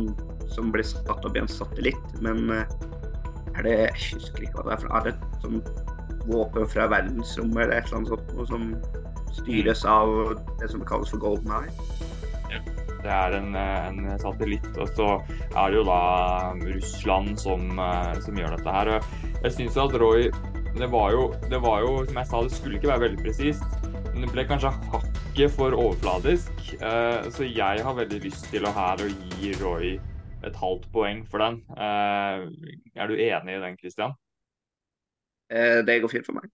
som 0.52 0.72
blir 0.74 0.86
satt 0.88 1.26
opp 1.26 1.36
i 1.36 1.44
en 1.44 1.52
satellitt, 1.52 2.18
men 2.22 2.50
er 2.52 3.64
det 3.66 3.76
Jeg 3.78 3.94
husker 4.14 4.48
ikke 4.48 4.62
hva 4.62 4.66
det 4.68 4.74
er. 4.74 4.82
for 4.82 4.96
Er 4.98 5.06
det 5.06 5.14
et 5.14 5.44
sånt 5.44 5.70
våpen 6.28 6.68
fra 6.68 6.88
verdensrommet 6.92 7.64
eller 7.64 7.78
et 7.78 7.88
eller 7.88 7.98
annet 7.98 8.12
sånt 8.14 8.34
noe 8.36 8.48
som 8.48 8.66
styres 9.38 9.86
av 9.86 10.36
det 10.60 10.70
som 10.72 10.84
kalles 10.86 11.14
for 11.14 11.24
Golden 11.24 11.52
Eye? 11.52 11.72
Ja, 12.52 12.60
det 13.04 13.14
er 13.14 13.38
en, 13.38 13.56
en, 13.56 14.20
satellitt, 14.20 14.68
og 14.78 14.92
så 14.98 15.08
er 15.54 15.72
det 15.72 15.80
jo 15.80 15.88
da 15.88 16.02
Russland 16.64 17.40
som, 17.40 17.82
som 18.24 18.40
gjør 18.40 18.58
dette 18.58 18.78
her. 18.78 18.94
Jeg 19.44 19.56
syns 19.56 19.80
at 19.80 19.96
Roy 20.02 20.30
det 20.78 20.92
var, 20.94 21.12
jo, 21.12 21.34
det 21.50 21.58
var 21.64 21.82
jo, 21.82 21.94
som 22.06 22.20
jeg 22.20 22.30
sa, 22.30 22.42
det 22.46 22.54
skulle 22.54 22.78
ikke 22.78 22.92
være 22.92 23.06
veldig 23.08 23.24
presist. 23.24 23.77
Det 24.18 24.30
ble 24.34 24.44
kanskje 24.50 24.74
hakket 24.92 25.54
for 25.54 25.76
overfladisk. 25.78 26.52
Så 27.34 27.46
jeg 27.46 27.84
har 27.86 27.98
veldig 27.98 28.22
lyst 28.24 28.48
til 28.52 28.66
å 28.66 28.72
her 28.74 29.04
å 29.04 29.10
gi 29.38 29.52
Roy 29.62 29.98
et 30.46 30.58
halvt 30.62 30.88
poeng 30.94 31.24
for 31.30 31.42
den. 31.42 31.62
Uh, 31.74 32.48
er 32.96 33.10
du 33.10 33.16
enig 33.18 33.56
i 33.56 33.62
den, 33.64 33.78
Christian? 33.80 34.14
Uh, 35.54 35.82
det 35.88 36.02
går 36.04 36.12
fint 36.12 36.28
for 36.28 36.38
meg. 36.38 36.52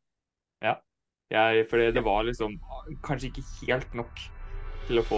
Ja. 0.64 0.78
Jeg, 1.34 1.66
fordi 1.70 1.92
det 1.96 2.04
var 2.06 2.24
liksom 2.28 2.56
kanskje 3.06 3.32
ikke 3.32 3.46
helt 3.64 3.94
nok 3.98 4.26
til 4.84 5.00
å 5.00 5.04
få 5.08 5.18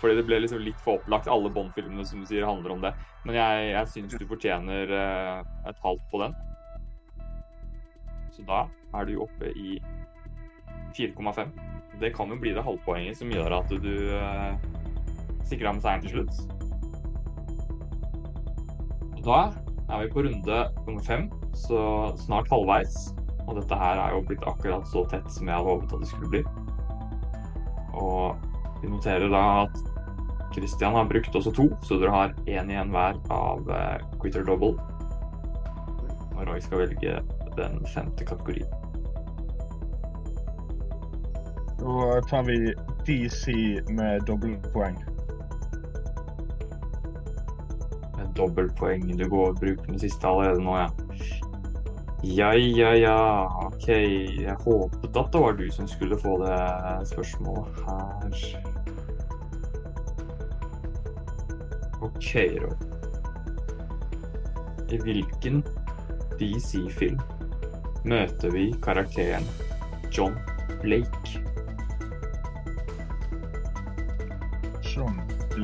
Fordi 0.00 0.16
det 0.18 0.24
ble 0.26 0.40
liksom 0.42 0.60
litt 0.64 0.80
for 0.84 0.98
opplagt. 0.98 1.30
Alle 1.30 1.52
Bond-filmene 1.54 2.04
som 2.04 2.20
du 2.20 2.26
sier 2.28 2.44
handler 2.44 2.74
om 2.74 2.82
det. 2.82 2.90
Men 3.24 3.38
jeg, 3.38 3.68
jeg 3.70 3.90
syns 3.94 4.18
du 4.18 4.26
fortjener 4.28 4.90
et 4.90 5.84
halvt 5.84 6.06
på 6.10 6.20
den. 6.24 6.34
Så 8.34 8.44
da 8.48 8.64
er 8.98 9.06
du 9.06 9.14
oppe 9.22 9.52
i 9.54 9.78
4,5. 10.96 11.52
Det 12.00 12.14
kan 12.16 12.32
jo 12.32 12.38
bli 12.40 12.54
det 12.56 12.64
halvpoenget 12.64 13.18
som 13.18 13.32
gjør 13.32 13.58
at 13.58 13.72
du 13.82 13.94
sikrer 15.50 15.66
deg 15.66 15.74
med 15.76 15.84
seieren 15.84 16.04
til 16.06 16.14
slutt. 16.14 16.34
Og 19.20 19.26
da 19.26 19.40
er 19.90 20.04
vi 20.04 20.12
på 20.14 20.22
runde 20.24 20.58
nummer 20.86 21.02
fem, 21.04 21.26
så 21.52 21.80
snart 22.22 22.48
halvveis. 22.52 23.10
Og 23.48 23.56
dette 23.58 23.76
her 23.76 23.98
er 24.00 24.14
jo 24.14 24.22
blitt 24.28 24.46
akkurat 24.48 24.86
så 24.88 25.04
tett 25.10 25.26
som 25.34 25.48
jeg 25.50 25.58
hadde 25.58 25.74
håpet 25.74 25.94
at 25.96 26.04
det 26.04 26.10
skulle 26.12 26.32
bli. 26.32 26.42
Og 28.00 28.38
vi 28.80 28.92
noterer 28.92 29.28
da 29.32 29.42
at 29.66 29.80
Christian 30.54 30.96
har 30.96 31.10
brukt 31.10 31.36
også 31.36 31.52
to, 31.54 31.68
så 31.86 31.98
dere 32.00 32.14
har 32.14 32.36
én 32.46 32.70
igjen 32.72 32.94
hver 32.94 33.18
av 33.34 33.68
uh, 33.68 33.98
quitter 34.22 34.46
double. 34.46 34.78
Og 36.36 36.46
Roy 36.48 36.62
skal 36.64 36.86
velge 36.86 37.18
den 37.58 37.82
femte 37.92 38.24
kategorien. 38.24 38.79
Da 41.80 42.20
tar 42.28 42.42
vi 42.42 42.74
DC 43.06 43.52
med 43.88 44.22
dobbeltpoeng. 44.26 45.04
dobbeltpoeng. 48.40 49.16
Du 49.16 49.28
går 49.28 49.48
og 49.48 49.60
bruker 49.60 49.86
den 49.86 49.98
siste 49.98 50.28
allerede 50.28 50.62
nå, 50.64 50.76
ja. 50.76 50.88
Ja, 52.22 52.50
ja, 52.52 52.92
ja. 52.94 53.16
OK. 53.66 53.88
Jeg 53.88 54.56
håpet 54.64 55.16
at 55.16 55.32
det 55.32 55.40
var 55.40 55.56
du 55.58 55.66
som 55.72 55.88
skulle 55.88 56.18
få 56.20 56.36
det 56.44 56.60
spørsmålet 57.12 57.82
her. 57.86 58.38
OK, 62.02 62.30
Roy. 62.62 62.76
I 64.90 64.98
hvilken 64.98 65.62
DC-film 66.40 67.20
møter 68.04 68.50
vi 68.50 68.70
karakteren 68.82 69.46
John 70.10 70.34
Blake? 70.82 71.49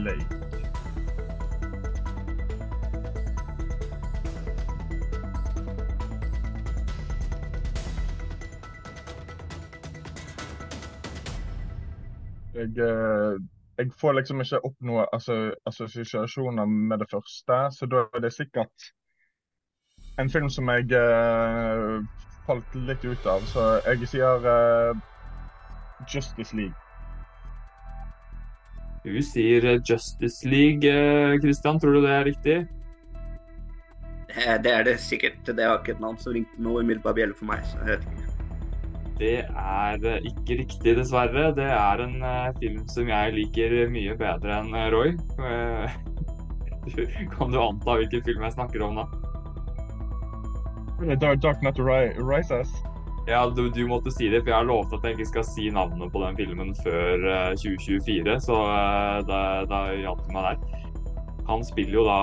John 0.06 0.46
Jeg, 12.56 13.40
jeg, 13.78 13.90
får 14.00 14.12
liksom 14.12 14.40
ikke 14.40 14.60
opp 14.64 14.76
noe 14.80 15.04
altså, 15.12 15.34
assosiasjoner 15.68 16.64
med 16.64 16.98
det 16.98 17.08
første, 17.10 17.58
så 17.72 17.86
da 17.86 18.06
er 18.14 18.24
det 18.24 18.32
sikkert 18.32 18.88
en 20.18 20.30
film 20.32 20.48
som 20.50 20.70
jeg 20.72 20.88
uh, 20.96 22.00
falt 22.48 22.80
litt 22.88 23.04
ut 23.04 23.28
av. 23.28 23.44
Så 23.52 23.68
jeg 23.84 24.08
sier 24.08 24.48
uh, 24.48 24.96
Justice 26.08 26.56
League. 26.56 26.85
Du 29.06 29.22
sier 29.22 29.62
Justice 29.86 30.48
League, 30.48 30.82
Christian. 31.40 31.78
Tror 31.78 31.94
du 31.94 32.00
det 32.02 32.10
er 32.10 32.24
riktig? 32.26 32.56
Det 34.34 34.72
er 34.72 34.82
det 34.84 34.96
sikkert. 35.00 35.38
Det 35.46 35.62
har 35.62 35.78
ikke 35.78 35.94
et 35.94 36.02
navn 36.02 36.18
som 36.18 36.34
ringte 36.34 36.58
noe 36.60 36.82
umiddelbar 36.82 37.14
bjelle 37.14 37.36
for 37.38 37.46
meg. 37.52 37.62
så 37.70 37.78
jeg 37.78 37.86
vet 37.92 38.08
ikke. 38.10 38.26
Det 39.16 39.36
er 39.46 40.26
ikke 40.28 40.58
riktig, 40.58 40.96
dessverre. 40.98 41.54
Det 41.56 41.68
er 41.70 42.02
en 42.04 42.18
film 42.58 42.82
som 42.90 43.08
jeg 43.08 43.36
liker 43.38 43.76
mye 43.94 44.18
bedre 44.18 44.58
enn 44.58 44.74
Roy. 44.92 45.14
Kan 47.36 47.54
du 47.54 47.62
anta 47.62 47.96
hvilken 48.02 48.26
film 48.26 48.42
jeg 48.44 48.58
snakker 48.58 48.84
om 48.84 49.00
da? 49.00 49.06
Dark 51.22 51.62
Knight 51.62 51.78
Rises? 51.78 52.74
Ja, 53.26 53.40
du, 53.50 53.64
du, 53.74 53.82
måtte 53.90 54.12
si 54.14 54.28
det, 54.30 54.44
for 54.44 54.52
jeg 54.52 54.60
har 54.60 54.68
lovt 54.68 54.94
at 54.94 55.06
jeg 55.06 55.16
ikke 55.16 55.30
skal 55.32 55.46
si 55.48 55.70
navnet 55.74 56.12
på 56.14 56.22
den 56.22 56.38
filmen 56.38 56.74
før 56.78 57.24
uh, 57.26 57.54
2024. 57.58 58.36
Så 58.46 58.58
da, 59.26 59.40
da 59.66 59.80
hjalp 59.98 60.22
du 60.26 60.34
meg 60.36 60.52
der. 60.52 60.84
Han 61.46 61.62
spiller 61.66 62.00
jo 62.00 62.04
da 62.06 62.20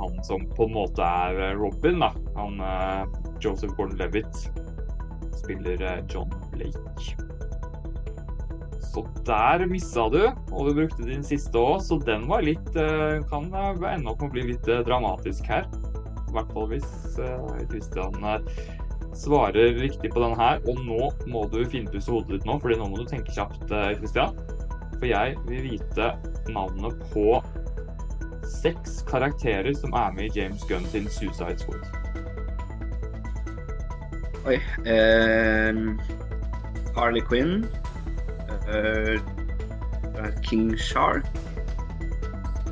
han 0.00 0.20
som 0.24 0.44
på 0.56 0.68
en 0.68 0.76
måte 0.76 1.04
er 1.04 1.56
Robin, 1.60 2.04
da. 2.04 2.12
Han 2.36 2.60
Joseph 3.42 3.74
Gordon-Levitt 3.76 4.48
spiller 5.42 5.82
eh, 5.82 6.04
John 6.08 6.30
Blake. 6.52 7.16
Så 8.80 9.06
der 9.26 9.66
missa 9.66 10.08
du, 10.12 10.26
og 10.52 10.68
du 10.68 10.74
brukte 10.76 11.06
din 11.06 11.24
siste 11.24 11.58
òg, 11.58 11.80
så 11.82 11.96
den 12.04 12.26
var 12.28 12.44
litt 12.44 12.76
eh, 12.76 13.22
Kan 13.30 13.48
ende 13.48 14.12
opp 14.12 14.20
med 14.20 14.28
å 14.28 14.32
bli 14.34 14.44
litt 14.52 14.68
eh, 14.68 14.84
dramatisk 14.86 15.48
her. 15.48 15.66
I 16.28 16.36
hvert 16.36 16.52
fall 16.56 16.68
hvis 16.70 16.92
Christian 17.68 18.14
svarer 19.14 19.74
riktig 19.78 20.12
på 20.12 20.22
den 20.22 20.36
her. 20.38 20.60
Og 20.68 20.78
nå 20.86 21.10
må 21.30 21.46
du 21.52 21.62
finpusse 21.70 22.12
hodet 22.12 22.38
ditt 22.38 22.48
nå, 22.48 22.58
fordi 22.62 22.78
nå 22.80 22.90
må 22.92 23.00
du 23.00 23.08
tenke 23.08 23.34
kjapt, 23.34 23.66
Christian. 23.98 24.38
For 24.98 25.08
jeg 25.10 25.36
vil 25.48 25.66
vite 25.66 26.12
navnet 26.52 27.00
på 27.12 27.40
seks 28.62 29.00
karakterer 29.08 29.74
som 29.74 29.92
er 29.92 30.14
med 30.14 30.30
i 30.30 30.40
James 30.40 30.62
Gunn 30.68 30.86
sin 30.86 31.08
Suicide 31.10 31.58
Squad. 31.58 31.82
Oi. 34.46 34.58
Um, 34.86 36.00
Harley 36.94 37.20
Quinn. 37.20 37.68
Uh, 38.68 39.18
King 40.42 40.76
Shark. 40.78 41.26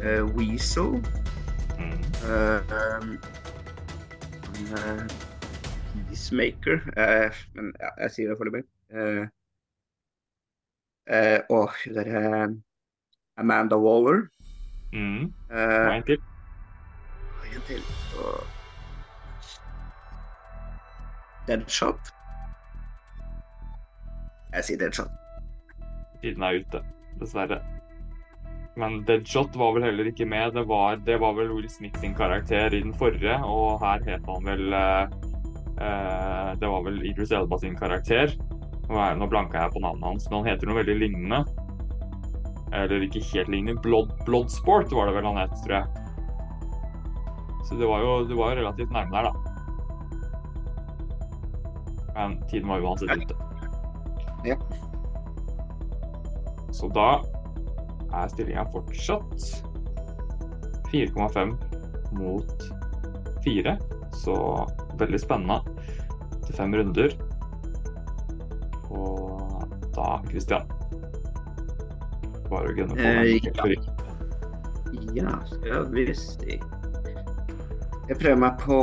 Uh, 0.03 0.27
Weasel. 0.35 1.03
Mm. 1.79 2.01
Peacemaker. 5.93 6.83
men 7.55 7.73
ja, 7.81 7.91
jeg 8.05 8.15
sier 8.17 8.33
det 8.33 8.39
foreløpig. 8.41 8.65
Å, 11.51 11.61
uh, 11.61 11.83
det 11.97 12.05
er 12.07 12.55
Amanda 13.41 13.79
Waller. 13.81 14.25
Mm. 14.93 15.31
Uh, 15.51 15.91
en 15.97 16.07
til. 16.07 16.23
En 17.51 17.63
til. 17.69 17.83
Og 18.21 18.47
Deadshot. 21.51 22.13
Jeg 24.55 24.67
sier 24.67 24.81
Deadshot. 24.83 25.13
Tiden 26.23 26.45
er 26.45 26.61
ute, 26.61 26.83
dessverre. 27.21 27.61
Men 28.79 29.01
Deadshot 29.09 29.57
var 29.59 29.75
vel 29.77 29.87
heller 29.89 30.11
ikke 30.11 30.29
med. 30.29 30.55
Det 30.55 30.67
var, 30.69 31.01
det 31.07 31.19
var 31.23 31.35
vel 31.39 31.51
Will 31.55 31.69
Smith 31.71 31.99
sin 32.01 32.15
karakter 32.15 32.75
i 32.75 32.83
den 32.83 32.95
forrige, 32.95 33.37
og 33.45 33.81
her 33.83 34.05
het 34.07 34.29
han 34.29 34.47
vel 34.47 34.77
eh, 34.77 35.03
eh, 35.03 35.30
Det 35.81 36.69
var 36.69 36.85
vel 36.85 37.01
Idris 37.09 37.33
Elba 37.33 37.59
sin 37.59 37.77
karakter. 37.79 38.35
Nå 38.91 39.27
blanka 39.31 39.63
jeg 39.65 39.73
på 39.73 39.81
navnet 39.81 40.05
hans, 40.05 40.27
men 40.29 40.39
han 40.41 40.49
heter 40.53 40.67
noe 40.69 40.81
veldig 40.83 40.97
lignende. 40.99 41.41
Eller 42.77 43.03
ikke 43.07 43.23
helt 43.33 43.49
lignende. 43.51 43.81
Blood, 43.83 44.13
Bloodsport 44.27 44.93
var 44.93 45.09
det 45.09 45.15
vel 45.17 45.29
han 45.31 45.41
het, 45.41 45.55
tror 45.65 45.77
jeg. 45.79 45.87
Så 47.69 47.79
det 47.79 47.87
var 47.89 47.99
jo, 48.03 48.13
det 48.29 48.37
var 48.39 48.47
jo 48.51 48.61
relativt 48.61 48.93
nærme 48.93 49.15
der, 49.15 49.23
da. 49.31 49.33
Men 52.17 52.31
tiden 52.51 52.69
var 52.69 52.85
uansett 52.85 53.11
ute. 53.25 53.35
Ja. 54.45 54.57
Så 56.75 56.89
da 56.95 57.09
er 58.11 58.31
stillinga 58.33 58.65
fortsatt 58.75 59.39
4,5 60.91 61.55
mot 62.19 62.57
4. 63.45 63.79
Så 64.19 64.35
veldig 65.01 65.21
spennende 65.23 65.61
til 66.47 66.57
fem 66.57 66.75
runder. 66.77 67.17
Og 68.91 69.67
da, 69.95 70.19
Christian 70.31 70.67
Bare 72.51 72.67
å 72.67 72.75
gunne 72.75 72.97
på. 72.97 73.03
Eh, 73.07 73.39
ja. 75.15 75.37
skal 75.47 75.85
vi 75.95 76.07
se 76.19 76.57
Jeg 78.09 78.17
prøver 78.19 78.41
meg 78.43 78.59
på 78.65 78.79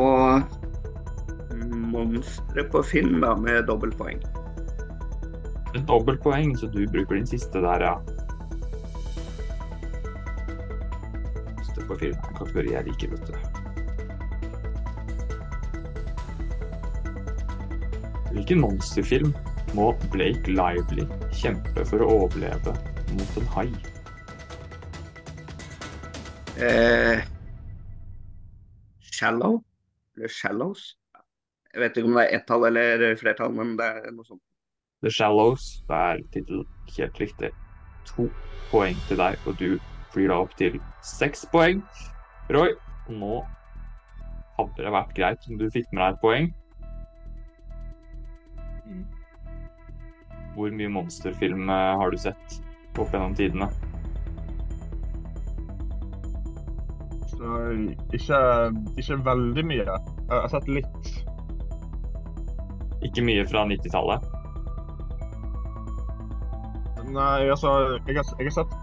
monstre 1.92 2.64
på 2.72 2.84
film 2.84 3.20
da, 3.22 3.36
med 3.36 3.66
dobbeltpoeng. 3.68 4.22
Dobbeltpoeng, 5.88 6.56
så 6.58 6.70
du 6.72 6.88
bruker 6.88 7.16
din 7.20 7.28
siste 7.28 7.62
der, 7.64 7.84
ja. 7.84 7.96
Monster 11.58 11.88
på 11.88 12.00
er 12.00 12.14
en 12.14 12.38
kategori 12.40 12.74
jeg 12.74 12.88
liker, 12.88 13.16
vet 13.16 13.28
du. 13.28 13.57
Hvilken 18.48 18.62
monsterfilm 18.64 19.32
må 19.76 19.90
Blake 20.08 20.48
Lively 20.48 21.04
kjempe 21.36 21.84
for 21.84 22.00
å 22.00 22.06
overleve 22.14 22.72
mot 23.12 23.40
en 23.42 23.48
hai? 23.52 23.66
Eh, 26.64 27.26
shallow? 29.04 29.58
Eller 30.16 30.32
Shallows? 30.32 30.86
Jeg 31.74 31.82
vet 31.84 32.00
ikke 32.00 32.08
om 32.08 32.16
det 32.16 32.24
er 32.24 32.38
ett-tall 32.38 32.64
eller 32.70 33.04
flertall, 33.20 33.52
men 33.58 33.74
det 33.76 33.90
er 33.98 34.16
noe 34.16 34.24
sånt. 34.30 34.40
The 35.04 35.12
Shallows. 35.12 35.66
Det 35.90 35.98
er 36.06 36.22
tittelen. 36.32 36.64
helt 36.96 37.20
riktig. 37.20 37.50
To 38.14 38.30
poeng 38.70 38.96
til 39.10 39.20
deg, 39.20 39.36
og 39.44 39.60
du 39.60 39.76
flyr 40.14 40.32
da 40.32 40.38
opp 40.46 40.56
til 40.56 40.80
seks 41.04 41.44
poeng. 41.52 41.84
Roy, 42.56 42.72
nå 43.12 43.44
hadde 44.56 44.88
det 44.88 44.96
vært 44.96 45.14
greit 45.20 45.52
om 45.52 45.60
du 45.60 45.68
fikk 45.68 45.92
med 45.92 46.06
deg 46.06 46.16
et 46.16 46.24
poeng. 46.24 46.50
Hvor 50.58 50.74
mye 50.74 50.90
monsterfilm 50.90 51.70
eh, 51.70 51.92
har 52.02 52.12
du 52.12 52.18
sett 52.18 52.58
opp 52.98 53.12
gjennom 53.14 53.36
tidene? 53.38 53.70
Ikke, 58.18 58.40
ikke 58.98 59.20
veldig 59.26 59.64
mye. 59.70 59.86
Jeg 59.86 60.34
har 60.34 60.50
sett 60.52 60.72
litt. 60.72 61.12
Ikke 63.06 63.22
mye 63.24 63.46
fra 63.48 63.68
90-tallet? 63.70 64.26
Nei, 67.08 67.48
altså 67.48 67.70
Jeg 68.08 68.18
har, 68.18 68.32
jeg 68.36 68.50
har 68.50 68.56
sett 68.58 68.74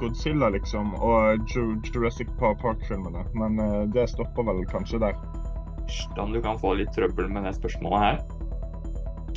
Godzilla, 0.00 0.48
liksom, 0.50 0.96
og 0.98 1.52
Jurassic 1.52 2.32
Park-filmene. 2.40 3.22
Men 3.38 3.60
uh, 3.60 3.84
det 3.92 4.08
stopper 4.10 4.48
vel 4.48 4.64
kanskje 4.72 5.04
der. 5.04 5.20
Hvordan 5.88 6.34
du 6.34 6.42
kan 6.44 6.58
få 6.60 6.74
litt 6.80 6.90
trøbbel 6.96 7.30
med 7.32 7.46
det 7.46 7.54
spørsmålet 7.60 8.04
her. 8.06 8.37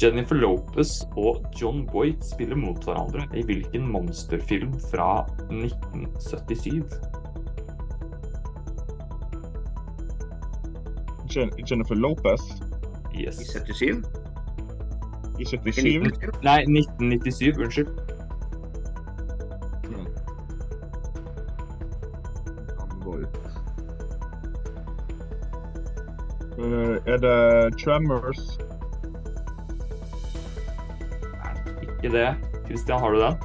Jennifer 0.01 0.35
Lopez 0.35 1.01
og 1.17 1.45
John 1.61 1.87
Boyd 1.91 2.13
spiller 2.33 2.55
mot 2.55 2.83
hverandre 2.83 3.27
i 3.37 3.43
hvilken 3.45 3.87
monsterfilm 3.91 4.73
fra 4.91 5.25
1977? 5.51 6.83
Jennifer 11.71 11.95
Lopez? 11.95 12.41
Yes. 13.15 13.41
I 13.41 13.45
77? 13.59 14.05
I 15.39 15.45
77? 15.45 16.41
Nei, 16.43 16.59
1997. 16.61 17.57
Unnskyld. 17.57 17.87
Uh, 26.57 26.97
er 27.05 27.17
det 27.17 27.77
Tremors? 27.83 28.59
Ikke 32.01 32.15
det. 32.17 32.29
Christian, 32.65 32.97
har 32.97 33.13
du 33.13 33.19
den? 33.21 33.35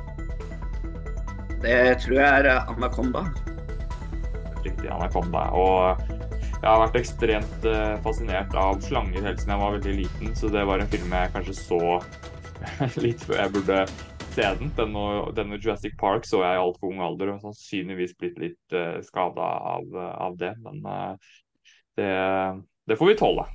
Det 1.61 1.81
tror 2.01 2.15
jeg 2.17 2.41
er 2.41 2.47
Anaconda. 2.73 3.27
Riktig, 4.65 4.89
Anaconda. 4.89 5.43
Og 5.53 6.01
jeg 6.63 6.65
har 6.65 6.81
vært 6.81 6.97
ekstremt 7.03 7.67
uh, 7.69 7.99
fascinert 8.01 8.57
av 8.57 8.81
slanger 8.81 9.29
helt 9.29 9.43
siden 9.43 9.53
jeg 9.53 9.61
var 9.61 9.77
veldig 9.77 9.93
liten, 9.99 10.33
så 10.41 10.49
det 10.49 10.65
var 10.73 10.81
en 10.81 10.89
film 10.89 11.13
jeg 11.19 11.35
kanskje 11.37 11.57
så 11.59 11.81
litt 13.05 13.29
før 13.29 13.43
jeg 13.43 13.55
burde 13.59 13.79
se 14.39 14.49
den. 14.63 14.73
Denne, 14.81 15.05
denne 15.37 15.61
Jurassic 15.61 16.01
Park 16.01 16.25
så 16.25 16.41
jeg 16.41 16.57
i 16.57 16.65
altfor 16.65 16.95
ung 16.95 17.05
alder 17.05 17.35
og 17.35 17.45
sannsynligvis 17.45 18.17
blitt 18.17 18.41
litt 18.41 18.73
uh, 18.73 18.97
eh, 18.97 18.99
skada 19.05 19.53
av, 19.77 20.01
av, 20.01 20.41
det. 20.41 20.57
Men 20.65 20.81
uh, 20.89 21.39
det, 22.01 22.11
det, 22.89 22.97
får 22.97 23.13
vi 23.13 23.21
tåle. 23.21 23.49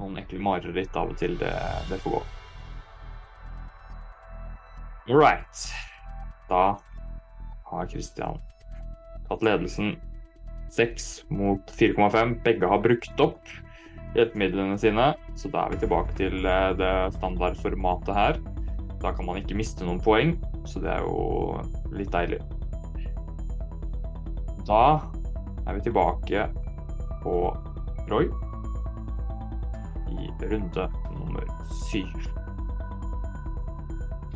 Noen 0.00 0.20
ekle 0.24 0.40
mareritt 0.48 0.96
av 0.96 1.12
og 1.12 1.20
til, 1.20 1.36
det, 1.44 1.52
det 1.92 2.00
får 2.00 2.22
gå. 2.22 2.28
All 5.10 5.16
right. 5.18 5.68
Da 6.48 6.78
har 7.64 7.86
Christian 7.90 8.38
tatt 9.26 9.42
ledelsen 9.42 9.96
6 10.70 11.24
mot 11.34 11.72
4,5. 11.74 12.36
Begge 12.44 12.68
har 12.70 12.78
brukt 12.78 13.22
opp 13.22 13.50
hjelpemidlene 14.14 14.78
sine, 14.78 15.08
så 15.34 15.50
da 15.50 15.64
er 15.64 15.74
vi 15.74 15.80
tilbake 15.82 16.14
til 16.18 16.46
eh, 16.46 16.70
det 16.78 16.92
standardformatet 17.16 18.14
her. 18.14 18.38
Da 19.02 19.10
kan 19.16 19.26
man 19.26 19.40
ikke 19.40 19.58
miste 19.58 19.82
noen 19.82 19.98
poeng, 20.02 20.36
så 20.62 20.82
det 20.84 20.92
er 20.94 21.02
jo 21.02 21.58
litt 21.90 22.14
deilig. 22.14 22.38
Da 24.70 24.82
er 25.66 25.74
vi 25.74 25.86
tilbake 25.88 26.46
på 27.24 27.36
Roy 28.12 28.30
i 30.14 30.30
runde 30.52 30.86
nummer 31.16 31.50
syv. 31.88 32.30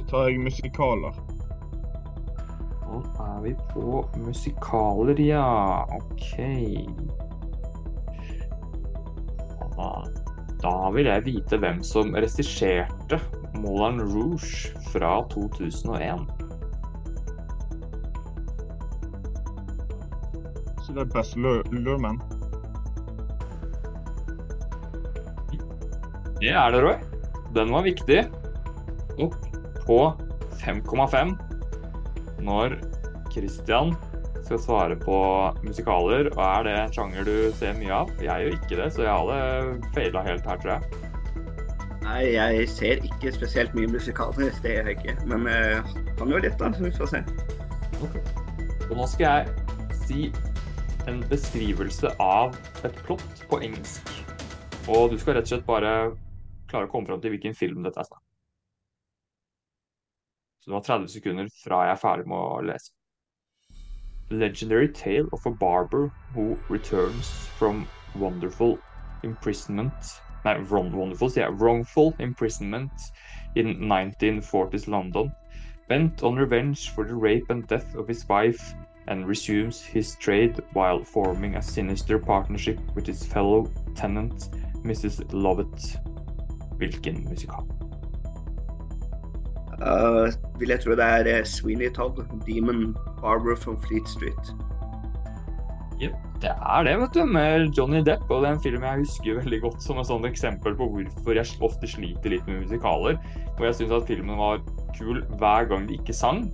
Da 0.05 0.11
tar 0.11 0.27
jeg 0.29 0.41
musikaler. 0.45 1.15
Nå 2.85 2.99
er 3.25 3.39
vi 3.41 3.53
på 3.71 4.03
musikaler, 4.21 5.17
ja. 5.21 5.87
OK. 5.97 6.35
Da, 9.79 9.89
da 10.61 10.75
vil 10.93 11.09
jeg 11.09 11.25
vite 11.25 11.59
hvem 11.63 11.81
som 11.83 12.13
regisserte 12.13 13.19
Moulin 13.57 14.05
Rouge 14.13 14.77
fra 14.93 15.17
2001. 15.33 16.29
Så 20.85 20.93
det 20.93 21.07
er 21.07 21.13
Best 21.17 21.41
Lurman. 21.41 22.21
Det 26.45 26.53
er 26.53 26.71
det, 26.77 26.85
Roy. 26.85 26.99
Den 27.57 27.73
var 27.73 27.89
viktig. 27.89 28.27
På 29.85 30.15
5,5 30.63 31.35
når 32.45 32.77
Christian 33.33 33.95
skal 34.45 34.61
svare 34.61 34.97
på 35.01 35.17
musikaler. 35.65 36.29
Og 36.37 36.43
er 36.45 36.67
det 36.67 36.77
en 36.79 36.95
sjanger 36.95 37.27
du 37.29 37.35
ser 37.59 37.77
mye 37.79 38.03
av? 38.03 38.13
Jeg 38.23 38.45
gjør 38.45 38.59
ikke 38.59 38.79
det, 38.81 38.89
så 38.95 39.07
jeg 39.07 39.17
hadde 39.17 39.91
feila 39.97 40.25
helt 40.27 40.49
her, 40.49 40.63
tror 40.63 40.77
jeg. 40.77 41.03
Nei, 42.05 42.21
jeg 42.35 42.67
ser 42.69 43.05
ikke 43.09 43.33
spesielt 43.33 43.77
mye 43.77 43.89
musikaler, 43.89 44.53
det 44.63 44.75
gjør 44.77 44.91
jeg 44.91 44.99
ikke. 44.99 45.17
Men 45.31 45.49
jeg 45.49 45.85
kan 46.19 46.35
jo 46.35 46.43
litt, 46.45 46.59
da. 46.61 46.73
Så 46.77 46.85
vi 46.85 46.93
får 46.99 47.13
se. 47.15 47.23
Okay. 48.05 48.25
Og 48.91 48.99
nå 48.99 49.09
skal 49.09 49.25
jeg 49.25 49.95
si 50.05 50.27
en 51.09 51.25
beskrivelse 51.31 52.13
av 52.21 52.57
et 52.85 53.01
plott 53.07 53.47
på 53.49 53.61
engelsk. 53.65 54.13
Og 54.93 55.15
du 55.15 55.19
skal 55.21 55.39
rett 55.39 55.49
og 55.49 55.55
slett 55.55 55.67
bare 55.69 55.95
klare 56.69 56.89
å 56.89 56.93
komme 56.93 57.09
fram 57.09 57.25
til 57.25 57.33
hvilken 57.33 57.57
film 57.57 57.85
dette 57.87 58.01
er 58.03 58.09
snakk 58.09 58.24
Så 60.65 60.71
det 60.71 60.75
var 60.75 60.85
30 60.89 61.09
sekunder 61.13 61.49
fra 61.61 61.83
jeg 61.85 61.93
er 61.93 62.01
ferdig 62.01 62.29
med 62.33 62.41
å 62.41 62.61
lese. 62.65 62.93
Legendary 64.33 64.89
tale 64.89 65.29
of 65.37 65.45
a 65.47 65.53
barber 65.61 66.09
who 66.33 66.57
returns 66.73 67.29
from 67.59 67.85
wonderful 68.17 68.79
imprisonment 69.23 70.15
Nei, 70.45 70.59
wonderful, 70.69 71.31
sier 71.33 71.47
jeg. 71.47 71.57
Wrongful 71.61 72.13
imprisonment 72.21 73.07
in 73.57 73.77
1940s 73.89 74.89
London. 74.89 75.33
Bent 75.89 76.23
on 76.23 76.37
revenge 76.37 76.91
for 76.91 77.05
the 77.05 77.15
rape 77.15 77.49
and 77.49 77.67
death 77.67 77.95
of 77.95 78.09
his 78.09 78.29
wife 78.29 78.75
and 79.09 79.27
resumes 79.27 79.81
his 79.83 80.17
trade 80.17 80.61
while 80.73 81.03
forming 81.03 81.57
a 81.57 81.63
sinister 81.63 82.19
partnership 82.19 82.79
with 82.95 83.07
his 83.07 83.25
fellow 83.25 83.67
tenant, 83.95 84.51
Mrs. 84.85 85.25
Lovett. 85.33 85.97
Hvilken 86.77 87.25
musikal? 87.25 87.84
Uh, 89.81 90.31
vil 90.61 90.75
jeg 90.75 90.85
tro 90.85 90.95
det 90.99 91.07
er 91.07 91.31
uh, 91.31 91.41
Sweeney 91.49 91.91
Todd, 91.95 92.21
Demon 92.47 92.93
Barber 93.21 93.57
from 93.57 93.81
Fleet 93.87 94.09
Street. 94.09 94.55
Yep, 96.03 96.15
det 96.43 96.51
er 96.51 96.85
det, 96.87 96.95
vet 97.01 97.15
du, 97.15 97.25
med 97.25 97.73
Johnny 97.79 98.03
Depp. 98.05 98.27
Og 98.29 98.43
det 98.43 98.51
er 98.51 98.57
en 98.57 98.65
film 98.65 98.85
jeg 98.87 99.03
husker 99.05 99.41
veldig 99.41 99.61
godt 99.63 99.83
som 99.83 100.01
et 100.03 100.11
sånt 100.11 100.29
eksempel 100.29 100.77
på 100.79 100.91
hvorfor 100.91 101.39
jeg 101.39 101.59
ofte 101.65 101.91
sliter 101.91 102.35
litt 102.35 102.47
med 102.51 102.65
musikaler. 102.67 103.19
Og 103.57 103.67
jeg 103.69 103.81
syns 103.81 103.97
at 103.99 104.07
filmen 104.11 104.39
var 104.41 104.63
kul 104.99 105.23
hver 105.41 105.69
gang 105.71 105.89
de 105.89 105.99
ikke 105.99 106.17
sang. 106.17 106.47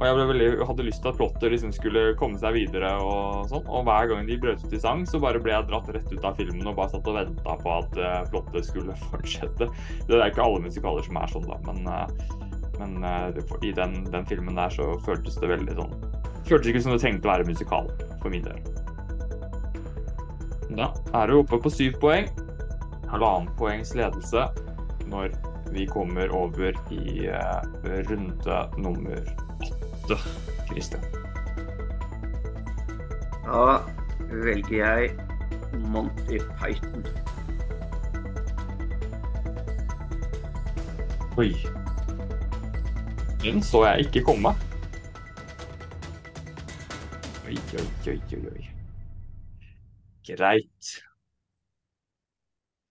Og 0.00 0.06
jeg 0.06 0.28
veldig, 0.30 0.48
hadde 0.64 0.84
lyst 0.86 1.02
til 1.04 1.10
at 1.10 1.18
plottet 1.18 1.52
liksom 1.52 1.72
skulle 1.76 2.02
komme 2.16 2.38
seg 2.40 2.54
videre. 2.56 2.94
Og 3.04 3.50
sånn, 3.50 3.66
og 3.68 3.84
hver 3.88 4.08
gang 4.10 4.24
de 4.28 4.38
brøt 4.40 4.62
ut 4.64 4.76
i 4.76 4.80
sang, 4.80 5.04
så 5.08 5.20
bare 5.22 5.42
ble 5.42 5.52
jeg 5.52 5.68
dratt 5.68 5.90
rett 5.92 6.08
ut 6.08 6.24
av 6.24 6.38
filmen 6.40 6.70
og 6.70 6.78
bare 6.78 6.94
satt 6.94 7.10
og 7.10 7.18
venta 7.18 7.56
på 7.60 7.74
at 7.74 8.00
uh, 8.00 8.22
plottet 8.32 8.70
skulle 8.70 8.96
fortsette. 9.10 9.68
Det 10.08 10.16
er 10.16 10.32
ikke 10.32 10.46
alle 10.46 10.64
musikaler 10.64 11.04
som 11.04 11.20
er 11.20 11.34
sånn, 11.34 11.50
da, 11.50 11.60
men, 11.68 11.84
men 12.80 13.04
uh, 13.04 13.28
i 13.62 13.72
den, 13.76 14.00
den, 14.10 14.26
filmen 14.26 14.56
der 14.58 14.72
så 14.74 14.94
føltes 15.06 15.36
det 15.40 15.50
veldig 15.52 15.76
sånn 15.78 15.92
Føltes 16.48 16.72
ikke 16.72 16.82
som 16.82 16.94
det 16.96 17.02
trengte 17.04 17.28
å 17.28 17.30
være 17.30 17.46
musikal, 17.46 17.90
for 18.22 18.32
min 18.32 18.42
del. 18.42 18.56
Da 20.74 20.88
er 21.20 21.30
du 21.30 21.36
oppe 21.36 21.60
på 21.62 21.70
syv 21.70 22.00
poeng. 22.02 22.26
Halvannen 23.12 23.52
poengs 23.60 23.92
ledelse 23.94 24.48
når 25.12 25.36
vi 25.70 25.84
kommer 25.86 26.32
over 26.34 26.74
i 26.90 27.28
runde 28.08 28.58
nummer 28.82 29.30
åtte, 30.10 30.18
Christian? 30.72 31.00
Da 33.44 33.80
velger 34.30 34.76
jeg 34.76 35.10
Monty 35.72 36.38
Python. 36.58 37.06
Oi. 41.38 41.79
Den 43.42 43.62
så 43.64 43.86
jeg 43.86 44.04
ikke 44.04 44.20
komme. 44.24 44.50
Oi, 47.48 47.56
oi, 47.56 47.86
oi, 48.12 48.18
oi, 48.36 48.42
oi. 48.50 48.66
Greit. 50.28 50.90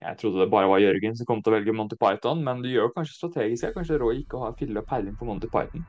Jeg 0.02 0.18
trodde 0.18 0.42
det 0.42 0.50
bare 0.52 0.70
var 0.72 0.82
Jørgen 0.82 1.16
som 1.16 1.28
kom 1.30 1.44
til 1.44 1.54
å 1.54 1.58
velge 1.60 1.76
Monty 1.76 2.00
Python, 2.02 2.42
men 2.44 2.64
du 2.64 2.70
gjør 2.72 2.90
kanskje 2.96 3.20
strategisk. 3.20 3.70
Kanskje 3.78 4.00
Roy 4.02 4.24
ikke 4.24 4.42
har 4.42 4.58
fille 4.58 4.82
peiling 4.90 5.18
på 5.20 5.30
Monty 5.30 5.52
Python. 5.54 5.86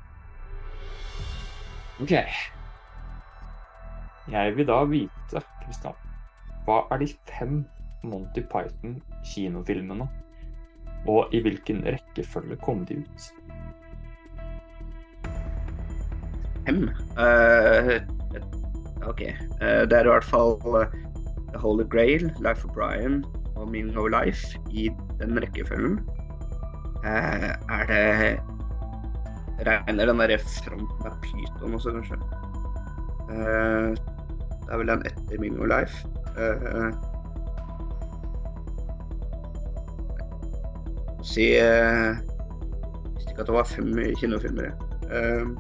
OK. 2.05 2.15
Jeg 4.31 4.57
vil 4.57 4.69
da 4.69 4.83
vite, 4.93 5.45
Kristian, 5.65 5.97
hva 6.67 6.83
er 6.93 7.01
de 7.01 7.09
fem 7.33 7.63
Monty 8.05 8.45
Python-kinofilmene? 8.53 10.13
Og 11.09 11.33
i 11.33 11.41
hvilken 11.41 11.81
rekkefølge 11.89 12.61
kom 12.61 12.85
de 12.85 13.01
ut? 13.01 13.31
Fem? 16.67 16.91
Uh, 17.17 17.99
OK. 19.09 19.23
Uh, 19.61 19.83
det 19.89 19.97
er 19.97 20.07
i 20.07 20.13
hvert 20.13 20.25
fall 20.25 20.59
The 20.61 21.59
Holy 21.59 21.85
Grail, 21.85 22.31
Life 22.41 22.65
of 22.65 22.75
Brian 22.75 23.25
og 23.57 23.69
Meaning 23.71 23.99
of 23.99 24.09
Life 24.13 24.59
i 24.71 24.91
den 25.21 25.43
rekkefølgen. 25.43 26.01
er 27.05 27.85
det 27.89 28.39
regner 29.67 30.07
den 30.07 30.19
der 30.19 30.39
fronten 30.39 31.07
av 31.07 31.17
Pyton 31.25 31.75
også, 31.75 31.93
kanskje. 31.93 32.17
Det 33.29 34.73
er 34.73 34.81
vel 34.81 34.89
den 34.89 35.07
etter 35.07 35.41
Meaning 35.41 35.61
of 35.61 35.69
Life. 35.69 36.07
Si 41.31 41.53
uh, 41.61 42.17
Visste 43.15 43.31
ikke 43.31 43.45
at 43.45 43.51
det 43.51 43.55
var 43.55 43.69
fem 43.69 43.93
kinofilmer. 44.21 44.73
Uh, 45.11 45.53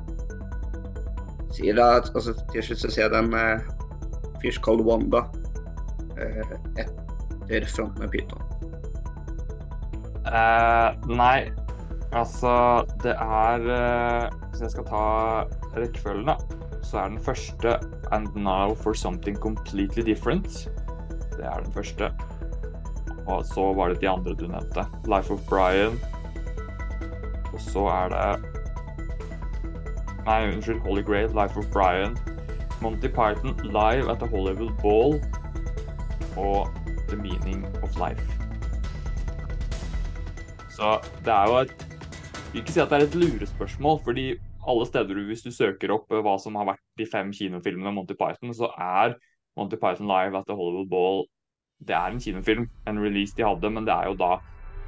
sier 1.54 1.76
da 1.78 1.92
altså, 2.00 2.34
Til 2.52 2.64
slutt 2.64 2.84
så 2.84 2.90
ser 2.90 3.06
jeg 3.08 3.14
den 3.14 3.34
uh, 3.34 3.60
Fish 4.42 4.60
Called 4.64 4.86
Wanda 4.86 5.24
uh, 6.18 6.54
etter 7.50 7.68
fronten 7.70 8.04
med 8.04 8.12
Pyton. 8.14 8.46
Uh, 10.30 10.94
nei, 11.10 11.50
Altså, 12.12 12.84
det 13.02 13.14
er 13.14 13.66
uh, 13.70 14.38
Hvis 14.50 14.64
jeg 14.64 14.70
skal 14.70 14.86
ta 14.88 15.02
rekkefølgen, 15.76 16.26
da, 16.26 16.34
så 16.82 17.04
er 17.04 17.12
den 17.12 17.22
første 17.22 17.76
And 18.10 18.34
Now 18.34 18.74
for 18.74 18.94
Something 18.94 19.38
Completely 19.38 20.02
Different. 20.02 20.66
Det 21.36 21.46
er 21.46 21.60
den 21.62 21.72
første. 21.72 22.10
Og 23.26 23.44
så 23.46 23.72
var 23.74 23.88
det 23.88 24.00
de 24.00 24.08
andre 24.08 24.34
du 24.34 24.48
nevnte. 24.50 24.86
Life 25.06 25.30
of 25.30 25.40
Brian. 25.48 26.00
Og 27.52 27.60
så 27.62 27.86
er 27.86 28.10
det 28.10 28.59
Nei, 30.30 30.44
unnskyld. 30.46 30.82
Holy 30.86 31.02
Grail, 31.02 31.28
Life 31.34 31.58
of 31.58 31.66
Brian. 31.72 32.14
Monty 32.80 33.08
Python 33.08 33.56
live 33.64 34.08
at 34.08 34.20
the 34.20 34.28
Hollywood 34.30 34.76
Ball. 34.78 35.18
Og 36.38 36.70
The 37.08 37.16
Meaning 37.16 37.64
of 37.82 37.98
Life. 37.98 38.22
Så 40.70 41.00
det 41.24 41.34
er 41.34 41.50
jo 41.50 41.56
et 41.64 41.74
vil 42.52 42.62
ikke 42.62 42.76
si 42.76 42.80
at 42.82 42.92
det 42.92 43.00
er 43.00 43.08
et 43.08 43.18
lurespørsmål, 43.18 44.00
fordi 44.04 44.28
alle 44.70 44.86
steder 44.86 45.18
du, 45.18 45.24
hvis 45.26 45.42
du 45.42 45.50
søker 45.54 45.92
opp 45.94 46.14
eh, 46.14 46.22
hva 46.22 46.36
som 46.38 46.54
har 46.58 46.68
vært 46.72 46.86
de 46.98 47.06
fem 47.10 47.34
kinofilmene 47.34 47.92
Monty 47.94 48.14
Python, 48.18 48.54
så 48.54 48.70
er 48.78 49.18
Monty 49.58 49.78
Python 49.82 50.10
Live 50.10 50.38
at 50.38 50.46
the 50.46 50.54
Hollywood 50.54 50.90
Ball 50.94 51.22
det 51.86 51.96
er 51.96 52.12
en 52.12 52.20
kinofilm, 52.20 52.68
en 52.86 53.02
release 53.02 53.34
de 53.36 53.44
hadde, 53.46 53.70
men 53.70 53.86
det 53.86 53.94
er 53.94 54.10
jo 54.10 54.16
da 54.20 54.34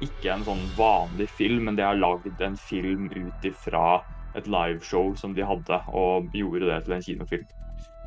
ikke 0.03 0.33
en 0.33 0.43
sånn 0.45 0.63
vanlig 0.77 1.29
film, 1.35 1.67
men 1.67 1.77
det 1.77 1.85
har 1.87 1.97
lagd 1.97 2.41
en 2.43 2.57
film 2.59 3.07
ut 3.15 3.47
ifra 3.47 4.01
et 4.35 4.47
liveshow 4.47 5.13
som 5.19 5.35
de 5.35 5.45
hadde, 5.45 5.79
og 5.87 6.29
gjorde 6.33 6.67
det 6.69 6.83
til 6.85 6.97
en 6.97 7.05
kinofilm. 7.05 7.47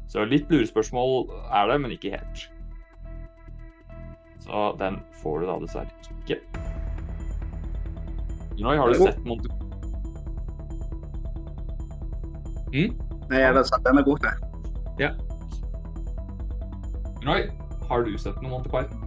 Så 0.09 0.25
litt 0.25 0.51
lurespørsmål 0.51 1.27
er 1.55 1.71
det, 1.71 1.81
men 1.83 1.95
ikke 1.95 2.15
helt. 2.15 2.47
Så 4.47 4.77
den 4.79 5.01
får 5.23 5.41
du 5.43 5.47
da 5.47 5.59
dessverre 5.62 5.91
ikke. 6.23 6.41
Roy, 8.62 8.77
har 8.79 8.89
du 8.89 8.95
sett 8.95 9.19
Monty 9.27 9.51
mm? 12.73 12.95
Nei, 13.29 13.41
jeg 13.41 13.53
har 13.53 13.67
sett 13.67 13.85
den 13.85 13.99
er 13.99 14.07
god, 14.07 14.23
jeg. 14.25 14.37
Ja. 15.03 15.11
Roy, 17.27 17.51
har 17.89 18.07
du 18.07 18.15
sett 18.19 18.39
noe 18.43 18.53
Monty 18.55 18.71
Python? 18.71 19.03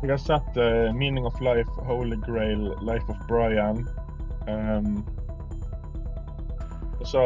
Jeg 0.00 0.12
har 0.14 0.22
sett 0.22 0.56
uh, 0.56 0.94
Meaning 0.96 1.26
of 1.28 1.40
Life, 1.44 1.68
Holy 1.90 2.16
Grail, 2.24 2.70
Life 2.86 3.04
of 3.12 3.18
Brian. 3.28 3.82
Um, 4.48 5.02
så 7.04 7.22